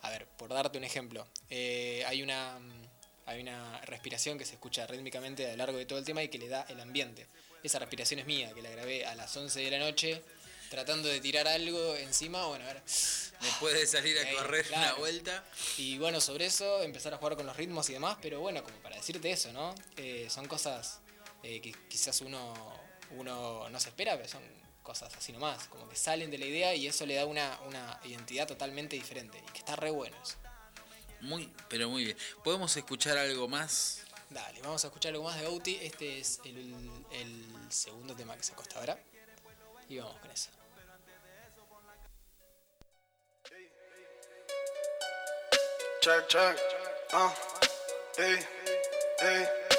A 0.03 0.09
ver, 0.09 0.27
por 0.27 0.49
darte 0.49 0.77
un 0.77 0.83
ejemplo, 0.83 1.27
eh, 1.49 2.03
hay 2.05 2.21
una 2.21 2.59
mm, 2.59 2.85
hay 3.27 3.41
una 3.41 3.81
respiración 3.81 4.37
que 4.37 4.45
se 4.45 4.53
escucha 4.53 4.85
rítmicamente 4.85 5.47
a 5.47 5.51
lo 5.51 5.57
largo 5.57 5.77
de 5.77 5.85
todo 5.85 5.97
el 5.97 6.05
tema 6.05 6.21
y 6.21 6.29
que 6.29 6.37
le 6.37 6.47
da 6.47 6.65
el 6.69 6.79
ambiente. 6.79 7.27
Esa 7.63 7.79
respiración 7.79 8.19
es 8.19 8.27
mía, 8.27 8.51
que 8.53 8.61
la 8.61 8.69
grabé 8.69 9.05
a 9.05 9.15
las 9.15 9.35
11 9.35 9.59
de 9.59 9.71
la 9.71 9.79
noche 9.79 10.21
tratando 10.69 11.09
de 11.09 11.19
tirar 11.21 11.47
algo 11.47 11.95
encima, 11.95 12.45
bueno, 12.45 12.65
a 12.65 12.73
ver. 12.73 12.83
Después 13.41 13.73
de 13.73 13.87
salir 13.87 14.17
a 14.19 14.31
correr 14.37 14.65
una 14.69 14.93
vuelta. 14.93 15.43
Y 15.77 15.97
bueno, 15.97 16.21
sobre 16.21 16.45
eso 16.45 16.83
empezar 16.83 17.13
a 17.13 17.17
jugar 17.17 17.35
con 17.35 17.45
los 17.45 17.55
ritmos 17.55 17.89
y 17.89 17.93
demás, 17.93 18.17
pero 18.21 18.39
bueno, 18.41 18.63
como 18.63 18.77
para 18.77 18.95
decirte 18.95 19.31
eso, 19.31 19.51
¿no? 19.51 19.73
Eh, 19.97 20.27
son 20.29 20.47
cosas 20.47 20.99
eh, 21.41 21.61
que 21.61 21.73
quizás 21.89 22.21
uno, 22.21 22.53
uno 23.17 23.69
no 23.69 23.79
se 23.79 23.89
espera, 23.89 24.15
pero 24.17 24.29
son 24.29 24.43
cosas 24.85 25.13
así 25.15 25.33
nomás, 25.33 25.67
como 25.67 25.89
que 25.89 25.95
salen 25.97 26.31
de 26.31 26.37
la 26.37 26.45
idea 26.45 26.75
y 26.75 26.87
eso 26.87 27.05
le 27.05 27.15
da 27.15 27.25
una, 27.25 27.59
una 27.67 27.99
identidad 28.05 28.47
totalmente 28.47 28.95
diferente 28.95 29.37
y 29.37 29.51
que 29.51 29.57
está 29.57 29.75
re 29.75 29.89
bueno 29.89 30.15
eso. 30.23 30.35
Muy, 31.21 31.51
pero 31.67 31.89
muy 31.89 32.05
bien. 32.05 32.17
¿Podemos 32.43 32.77
escuchar 32.77 33.17
algo 33.17 33.47
más? 33.47 34.03
Dale, 34.29 34.61
vamos 34.61 34.83
a 34.83 34.87
escuchar 34.87 35.13
algo 35.13 35.23
más 35.23 35.37
de 35.37 35.43
Gauti. 35.43 35.79
Este 35.81 36.19
es 36.19 36.39
el, 36.45 36.73
el 37.11 37.45
segundo 37.69 38.15
tema 38.15 38.37
que 38.37 38.43
se 38.43 38.53
acosta 38.53 38.79
ahora. 38.79 38.97
Y 39.89 39.97
vamos 39.97 40.19
con 40.19 40.31
eso. 40.31 40.49
Check, 46.01 46.27
check. 46.27 46.57
Uh, 47.13 47.29
hey, 48.17 48.39
hey. 49.19 49.74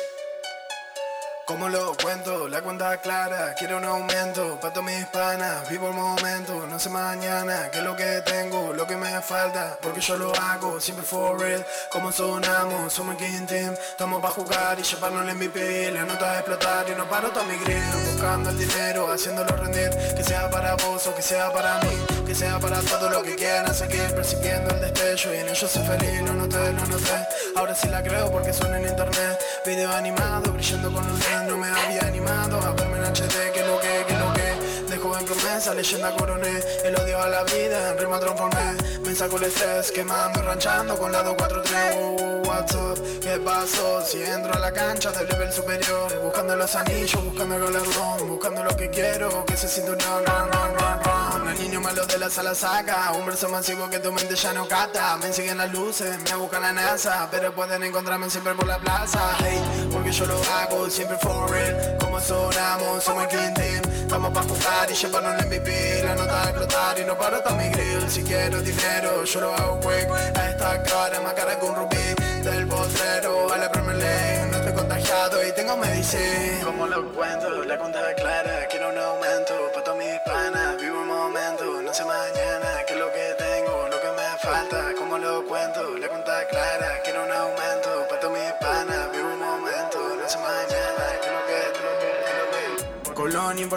Como 1.47 1.69
lo 1.69 1.97
cuento, 2.03 2.49
la 2.49 2.61
cuenta 2.61 2.97
clara, 2.97 3.55
quiero 3.57 3.77
un 3.77 3.85
aumento. 3.85 4.59
Todas 4.61 4.83
mis 4.83 5.07
panas, 5.07 5.69
vivo 5.71 5.91
el 5.91 5.95
momento, 5.95 6.67
no 6.67 6.77
sé 6.77 6.91
mañana, 6.91 7.71
qué 7.71 7.79
es 7.79 7.85
lo 7.85 7.95
que 7.95 8.21
tengo, 8.27 8.73
lo 8.73 8.85
que 8.85 8.97
me 8.97 9.23
falta, 9.23 9.79
porque 9.81 10.01
yo 10.01 10.17
lo 10.17 10.35
hago, 10.35 10.81
siempre 10.81 11.07
for 11.07 11.39
real, 11.39 11.65
como 11.89 12.11
sonamos, 12.11 12.93
somos 12.93 13.15
el 13.15 13.25
King 13.25 13.47
Team, 13.47 13.75
estamos 13.75 14.21
para 14.21 14.35
jugar 14.35 14.81
y 14.81 14.83
llevarnos 14.83 15.23
el 15.23 15.37
MVP, 15.37 15.93
la 15.93 16.05
nota 16.05 16.33
de 16.33 16.39
explotar 16.41 16.89
y 16.91 16.97
no 16.97 17.09
paro 17.09 17.31
todo 17.31 17.45
mi 17.45 17.57
grill, 17.59 17.81
buscando 18.11 18.51
el 18.51 18.59
dinero, 18.59 19.13
haciéndolo 19.13 19.57
rendir, 19.57 19.91
que 20.17 20.25
sea 20.25 20.51
para 20.51 20.75
vos 20.75 21.07
o 21.07 21.15
que 21.15 21.23
sea 21.23 21.53
para 21.53 21.79
mí, 21.83 22.25
que 22.27 22.35
sea 22.35 22.59
para 22.59 22.81
todo 22.81 23.09
lo 23.09 23.23
que 23.23 23.37
quieran 23.37 23.73
seguir, 23.73 24.13
percibiendo 24.17 24.75
el 24.75 24.81
destello. 24.81 25.33
Y 25.33 25.37
en 25.39 25.49
ello 25.49 25.69
soy 25.69 25.87
feliz, 25.87 26.23
lo 26.23 26.35
noté, 26.35 26.73
lo 26.73 26.87
noté, 26.87 27.29
ahora 27.55 27.73
sí 27.73 27.89
la 27.89 28.03
creo 28.03 28.33
porque 28.33 28.53
suena 28.53 28.79
en 28.81 28.89
internet, 28.89 29.39
video 29.65 29.93
animado, 29.93 30.53
brillando 30.53 30.93
con 30.93 31.09
un 31.09 31.36
no 31.43 31.57
me 31.57 31.69
había 31.69 32.01
animado 32.03 32.61
a 32.61 32.73
verme 32.73 32.99
en 32.99 33.05
HD, 33.05 33.53
que 33.53 33.63
lo 33.67 33.79
que, 33.81 34.05
que 34.07 34.19
lo 34.19 34.33
que. 34.33 34.87
De 34.87 34.99
joven 34.99 35.25
promesa, 35.25 35.75
leyenda 35.75 36.15
coroné 36.17 36.61
El 36.85 36.95
odio 36.95 37.21
a 37.21 37.29
la 37.29 37.43
vida, 37.43 37.91
en 37.91 37.99
rima 37.99 38.21
transformé 38.21 38.77
Me 39.05 39.15
saco 39.17 39.37
el 39.39 39.45
estrés, 39.45 39.91
quemando, 39.91 40.43
ranchando 40.43 40.97
con 40.97 41.11
la 41.11 41.25
243 41.25 41.97
oh, 41.99 42.43
What's 42.47 42.75
up, 42.77 43.21
¿qué 43.21 43.37
pasó? 43.45 44.01
Si 44.07 44.23
entro 44.23 44.55
a 44.55 44.61
la 44.61 44.73
cancha 44.73 45.11
del 45.11 45.27
level 45.29 45.53
superior 45.53 46.21
Buscando 46.23 46.55
los 46.55 46.73
anillos, 46.77 47.25
buscando 47.25 47.57
el 47.57 47.65
galardón 47.65 48.29
Buscando 48.29 48.63
lo 48.63 48.77
que 48.77 48.89
quiero, 48.89 49.45
que 49.45 49.57
se 49.57 49.67
siente 49.67 49.91
un 49.91 49.99
run, 49.99 50.25
run, 50.25 50.79
run, 50.79 51.16
El 51.49 51.59
niño 51.63 51.81
malo 51.81 52.05
de 52.07 52.19
la 52.19 52.29
sala 52.29 52.55
saca. 52.55 53.13
Un 53.13 53.25
verso 53.25 53.49
masivo 53.49 53.89
que 53.89 54.01
tu 54.01 54.13
mente 54.13 54.35
ya 54.35 54.53
no 54.53 54.67
cata 54.67 55.17
Me 55.19 55.33
siguen 55.33 55.59
las 55.59 55.73
luces, 55.73 56.19
me 56.25 56.35
buscan 56.37 56.63
la 56.63 56.73
NASA. 56.73 57.29
Pero 57.31 57.55
pueden 57.55 57.85
encontrarme 57.85 58.29
siempre 58.29 58.53
por 58.55 58.67
la 58.67 58.79
plaza. 58.79 59.37
Hey, 59.39 59.89
porque 59.93 60.11
yo 60.11 60.27
lo 60.27 60.41
hago 60.43 60.91
siempre 60.91 61.17
for 61.19 61.51
real 61.51 61.97
Como 62.01 62.21
sonamos, 62.21 63.05
somos 63.05 63.25
el 63.25 63.29
King 63.29 63.55
Team. 63.55 63.83
Estamos 64.01 64.33
pa' 64.33 64.43
jugar 64.43 64.91
y 64.91 64.95
llevarnos 64.95 65.41
el 65.41 65.47
MVP 65.47 66.03
La 66.05 66.15
nota 66.15 66.43
de 66.43 66.51
explotar 66.51 66.99
y 66.99 67.05
no 67.05 67.17
paro 67.17 67.37
hasta 67.37 67.51
mi 67.55 67.69
grill. 67.69 68.11
Si 68.11 68.23
quiero 68.23 68.61
dinero, 68.61 69.25
yo 69.25 69.41
lo 69.41 69.55
hago 69.55 69.81
quick. 69.81 70.11
A 70.37 70.51
esta 70.51 70.83
cara, 70.83 71.21
más 71.21 71.35
cara 71.35 71.59
que 71.59 71.65
un 71.65 71.77
rubí. 71.77 72.43
Del 72.43 72.67
potrero 72.67 73.53
a 73.53 73.57
la 73.57 73.71
Premier 73.71 73.97
League. 73.97 74.47
No 74.51 74.57
estoy 74.59 74.73
contagiado 74.73 75.47
y 75.47 75.53
tengo 75.53 75.77
medicina. 75.77 76.65
Como 76.65 76.87
lo 76.87 77.13
cuento, 77.13 77.65
la 77.65 77.79
cuenta 77.79 78.15
clara. 78.15 78.67
Quiero 78.69 78.91
un 78.91 78.99
aumento 78.99 79.56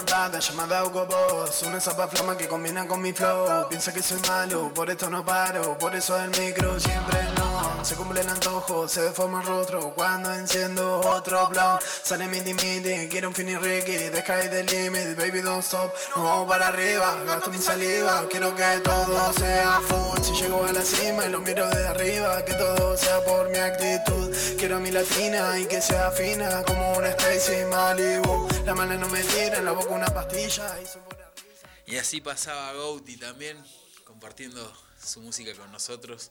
Llamada 0.06 0.84
Hugo 0.84 1.06
Boss. 1.06 1.62
Una 1.64 1.80
zapa 1.80 2.08
flama 2.08 2.36
que 2.36 2.48
combina 2.48 2.86
con 2.86 3.02
mi 3.02 3.12
flow. 3.12 3.68
Piensa 3.68 3.92
que 3.92 4.02
soy 4.02 4.18
malo, 4.28 4.72
por 4.74 4.88
esto 4.90 5.10
no 5.10 5.24
paro 5.24 5.76
Por 5.78 5.94
eso 5.94 6.16
el 6.18 6.30
micro 6.30 6.78
siempre 6.80 7.18
no 7.36 7.49
Se 7.82 7.96
cumple 7.96 8.20
el 8.20 8.28
antojo, 8.28 8.86
se 8.86 9.00
deforma 9.00 9.40
el 9.40 9.46
rostro 9.46 9.94
Cuando 9.94 10.32
enciendo 10.34 11.00
otro 11.00 11.48
blog 11.48 11.80
Sale 11.82 12.28
mi 12.28 12.40
dimiti, 12.40 13.08
quiero 13.08 13.28
un 13.28 13.34
fini 13.34 13.56
Ricky 13.56 14.10
Deja 14.10 14.44
ir 14.44 14.50
del 14.50 14.66
límite, 14.66 15.14
baby 15.14 15.40
don't 15.40 15.64
stop. 15.64 15.90
No 16.14 16.24
vamos 16.24 16.48
para 16.48 16.68
arriba, 16.68 17.22
gasto 17.24 17.50
mi 17.50 17.58
saliva 17.58 18.26
Quiero 18.28 18.54
que 18.54 18.80
todo 18.84 19.32
sea 19.32 19.80
full. 19.80 20.20
Si 20.22 20.32
llego 20.34 20.64
a 20.64 20.72
la 20.72 20.82
cima 20.82 21.26
y 21.26 21.30
lo 21.30 21.40
miro 21.40 21.66
desde 21.68 21.88
arriba 21.88 22.44
Que 22.44 22.54
todo 22.54 22.96
sea 22.96 23.24
por 23.24 23.48
mi 23.50 23.58
actitud. 23.58 24.34
Quiero 24.58 24.78
mi 24.78 24.90
latina 24.90 25.58
y 25.58 25.66
que 25.66 25.80
sea 25.80 26.10
fina 26.10 26.62
Como 26.64 26.92
una 26.92 27.08
Stacy 27.08 27.64
Malibu. 27.70 28.48
La 28.66 28.74
mala 28.74 28.96
no 28.96 29.08
me 29.08 29.22
tira, 29.22 29.58
en 29.58 29.64
la 29.64 29.72
boca 29.72 29.88
una 29.90 30.06
pastilla 30.06 30.78
y 30.80 30.86
son. 30.86 31.02
Y 31.86 31.96
así 31.96 32.20
pasaba 32.20 32.72
Gouti 32.74 33.16
también, 33.16 33.56
compartiendo 34.04 34.72
su 35.04 35.20
música 35.22 35.52
con 35.54 35.72
nosotros 35.72 36.30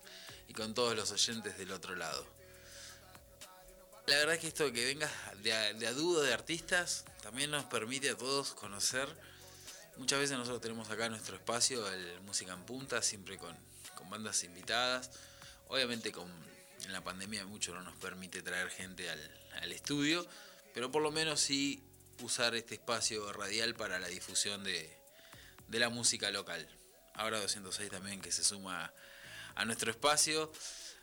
y 0.50 0.54
con 0.54 0.74
todos 0.74 0.96
los 0.96 1.12
oyentes 1.12 1.58
del 1.58 1.72
otro 1.72 1.96
lado. 1.96 2.26
La 4.08 4.16
verdad 4.16 4.34
es 4.36 4.42
que 4.42 4.48
esto 4.48 4.74
que 4.74 4.86
venga 4.86 5.10
de 5.44 5.54
a, 5.54 5.74
de 5.74 5.94
de 5.94 6.34
artistas 6.34 7.06
también 7.22 7.52
nos 7.52 7.66
permite 7.66 8.10
a 8.10 8.18
todos 8.18 8.54
conocer. 8.56 9.08
Muchas 9.98 10.20
veces 10.20 10.38
nosotros 10.38 10.62
tenemos 10.62 10.90
acá 10.90 11.08
nuestro 11.08 11.36
espacio, 11.36 11.88
el 11.92 12.20
Música 12.22 12.54
en 12.54 12.64
Punta, 12.64 13.04
siempre 13.04 13.38
con, 13.38 13.56
bandas 14.10 14.44
invitadas. 14.44 15.12
Obviamente 15.68 16.12
con, 16.12 16.28
en 16.84 16.92
la 16.92 17.04
pandemia 17.04 17.46
mucho 17.46 17.76
no 17.76 17.84
nos 17.84 17.96
permite 17.98 18.42
traer 18.42 18.72
gente 18.72 19.08
al, 19.08 19.72
estudio, 19.72 20.26
pero 20.74 20.90
por 20.92 21.04
lo 21.04 21.12
menos 21.12 21.42
sí 21.42 21.84
usar 22.24 22.56
este 22.56 22.76
espacio 22.76 23.32
radial 23.34 23.76
para 23.76 24.00
la 24.00 24.08
difusión 24.08 24.64
de 24.64 24.90
la 25.68 25.90
música 25.90 26.32
local. 26.32 26.68
Ahora 27.14 27.40
206 27.40 27.92
también 27.92 28.22
que 28.22 28.32
se 28.32 28.44
suma 28.44 28.92
a 29.60 29.66
nuestro 29.66 29.92
espacio, 29.92 30.50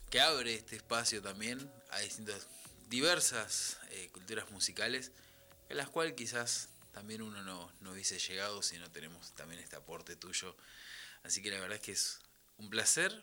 que 0.08 0.18
abre 0.18 0.54
este 0.54 0.76
espacio 0.76 1.20
también 1.20 1.70
a 1.90 2.00
distintas, 2.00 2.48
diversas 2.88 3.76
eh, 3.90 4.08
culturas 4.12 4.50
musicales, 4.50 5.12
en 5.68 5.76
las 5.76 5.90
cuales 5.90 6.14
quizás 6.14 6.70
también 6.90 7.20
uno 7.20 7.42
no, 7.42 7.70
no 7.80 7.92
hubiese 7.92 8.18
llegado 8.18 8.62
si 8.62 8.78
no 8.78 8.90
tenemos 8.90 9.34
también 9.34 9.60
este 9.60 9.76
aporte 9.76 10.16
tuyo. 10.16 10.56
Así 11.22 11.42
que 11.42 11.50
la 11.50 11.60
verdad 11.60 11.76
es 11.76 11.82
que 11.82 11.92
es 11.92 12.18
un 12.56 12.70
placer 12.70 13.22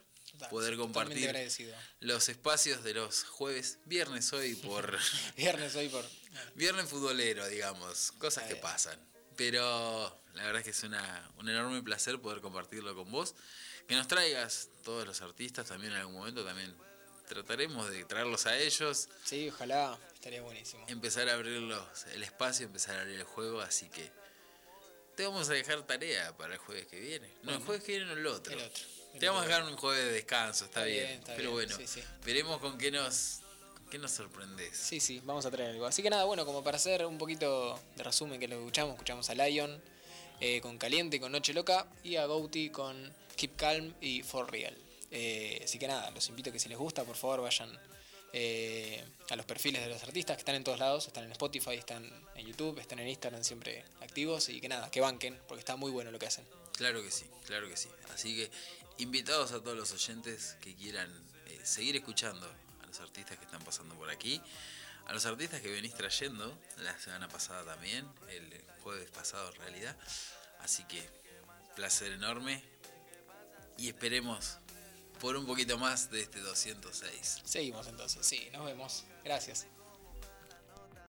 poder 0.51 0.77
compartir 0.77 1.29
agradecido. 1.29 1.75
los 1.99 2.29
espacios 2.29 2.83
de 2.83 2.93
los 2.93 3.23
jueves, 3.23 3.79
viernes 3.85 4.31
hoy 4.33 4.53
por 4.67 4.99
Viernes 5.35 5.75
hoy 5.75 5.89
por. 5.89 6.05
viernes 6.55 6.87
futbolero, 6.87 7.47
digamos, 7.47 8.11
cosas 8.19 8.43
que 8.43 8.55
pasan. 8.55 8.99
Pero 9.35 10.21
la 10.35 10.43
verdad 10.43 10.59
es 10.59 10.63
que 10.65 10.69
es 10.69 10.83
una, 10.83 11.31
un 11.37 11.49
enorme 11.49 11.81
placer 11.81 12.21
poder 12.21 12.39
compartirlo 12.39 12.93
con 12.93 13.11
vos. 13.11 13.33
Que 13.87 13.95
nos 13.95 14.07
traigas 14.07 14.69
todos 14.83 15.05
los 15.05 15.21
artistas 15.21 15.67
también 15.67 15.93
en 15.93 15.99
algún 15.99 16.15
momento, 16.15 16.43
también 16.45 16.73
trataremos 17.27 17.89
de 17.89 18.05
traerlos 18.05 18.45
a 18.45 18.57
ellos, 18.57 19.09
Sí, 19.23 19.49
ojalá, 19.49 19.97
estaría 20.13 20.41
buenísimo. 20.41 20.85
empezar 20.87 21.27
a 21.29 21.33
abrir 21.33 21.59
los- 21.61 22.05
el 22.13 22.23
espacio, 22.23 22.65
empezar 22.65 22.95
a 22.97 23.01
abrir 23.01 23.19
el 23.19 23.23
juego, 23.25 23.61
así 23.61 23.89
que 23.89 24.09
te 25.15 25.25
vamos 25.25 25.49
a 25.49 25.53
dejar 25.53 25.81
tarea 25.83 26.35
para 26.37 26.53
el 26.53 26.59
jueves 26.59 26.87
que 26.87 26.99
viene. 26.99 27.29
No, 27.43 27.53
el 27.53 27.59
jueves 27.59 27.83
que 27.83 27.91
viene 27.93 28.05
no 28.07 28.13
el 28.13 28.25
otro. 28.27 28.53
El 28.53 28.59
otro. 28.61 28.83
El 29.13 29.19
Te 29.19 29.27
vamos 29.27 29.43
a 29.43 29.47
dejar 29.47 29.63
un 29.63 29.77
jueves 29.77 30.05
de 30.05 30.11
descanso, 30.11 30.65
está, 30.65 30.81
Está 30.81 30.85
bien, 30.85 31.05
bien, 31.07 31.19
está 31.19 31.35
Pero 31.35 31.53
bien, 31.55 31.69
bueno, 31.69 31.77
sí, 31.77 31.87
sí. 31.87 32.03
veremos 32.25 32.59
con 32.59 32.77
qué 32.79 32.89
nos, 32.91 33.39
qué 33.91 33.99
nos 33.99 34.11
sorprendes. 34.11 34.75
Sí, 34.75 34.99
sí, 34.99 35.21
vamos 35.23 35.45
a 35.45 35.51
traer 35.51 35.71
algo. 35.71 35.85
Así 35.85 36.01
que 36.01 36.09
nada, 36.09 36.23
bueno, 36.23 36.45
como 36.45 36.63
para 36.63 36.77
hacer 36.77 37.05
un 37.05 37.17
poquito 37.19 37.79
de 37.95 38.03
resumen 38.03 38.39
que 38.39 38.47
lo 38.47 38.57
escuchamos, 38.57 38.93
escuchamos 38.95 39.29
a 39.29 39.35
Lion 39.35 39.81
eh, 40.39 40.61
con 40.61 40.77
Caliente, 40.77 41.19
con 41.19 41.31
Noche 41.31 41.53
Loca, 41.53 41.87
y 42.03 42.15
a 42.15 42.25
Gouti 42.25 42.69
con 42.69 43.13
Keep 43.35 43.55
Calm 43.55 43.93
y 44.01 44.23
For 44.23 44.51
Real. 44.51 44.75
Eh, 45.11 45.61
así 45.63 45.77
que 45.77 45.87
nada, 45.87 46.11
los 46.11 46.27
invito 46.29 46.49
a 46.49 46.53
que 46.53 46.59
si 46.59 46.69
les 46.69 46.77
gusta, 46.77 47.03
por 47.03 47.15
favor 47.15 47.41
vayan 47.41 47.77
eh, 48.33 49.03
a 49.29 49.35
los 49.35 49.45
perfiles 49.45 49.81
de 49.81 49.89
los 49.89 50.01
artistas 50.03 50.35
que 50.35 50.41
están 50.41 50.55
en 50.55 50.63
todos 50.63 50.79
lados, 50.79 51.07
están 51.07 51.23
en 51.23 51.31
Spotify, 51.31 51.75
están 51.75 52.09
en 52.35 52.47
YouTube, 52.47 52.79
están 52.79 52.99
en 52.99 53.07
Instagram 53.07 53.43
siempre 53.43 53.85
activos 54.01 54.49
y 54.49 54.59
que 54.59 54.67
nada, 54.67 54.89
que 54.89 55.01
banquen, 55.01 55.39
porque 55.47 55.59
está 55.59 55.75
muy 55.75 55.91
bueno 55.91 56.11
lo 56.11 56.19
que 56.19 56.27
hacen. 56.27 56.45
Claro 56.73 57.03
que 57.03 57.11
sí, 57.11 57.25
claro 57.45 57.69
que 57.69 57.77
sí. 57.77 57.89
Así 58.13 58.35
que 58.35 58.49
invitados 58.97 59.51
a 59.51 59.61
todos 59.61 59.77
los 59.77 59.91
oyentes 59.91 60.57
que 60.61 60.75
quieran 60.75 61.09
seguir 61.63 61.95
escuchando 61.95 62.51
a 62.81 62.85
los 62.87 62.99
artistas 62.99 63.37
que 63.37 63.45
están 63.45 63.63
pasando 63.63 63.95
por 63.95 64.09
aquí, 64.09 64.41
a 65.05 65.13
los 65.13 65.25
artistas 65.25 65.61
que 65.61 65.69
venís 65.69 65.93
trayendo 65.93 66.57
la 66.77 66.97
semana 66.99 67.27
pasada 67.27 67.63
también, 67.63 68.05
jueves 68.83 69.09
pasado 69.11 69.49
en 69.49 69.55
realidad. 69.55 69.97
Así 70.59 70.83
que 70.85 71.01
placer 71.75 72.11
enorme 72.11 72.63
y 73.77 73.87
esperemos 73.87 74.57
por 75.19 75.35
un 75.35 75.45
poquito 75.45 75.77
más 75.77 76.11
de 76.11 76.21
este 76.21 76.39
206. 76.39 77.41
Seguimos 77.45 77.87
entonces, 77.87 78.25
sí, 78.25 78.49
nos 78.51 78.65
vemos. 78.65 79.05
Gracias. 79.23 79.67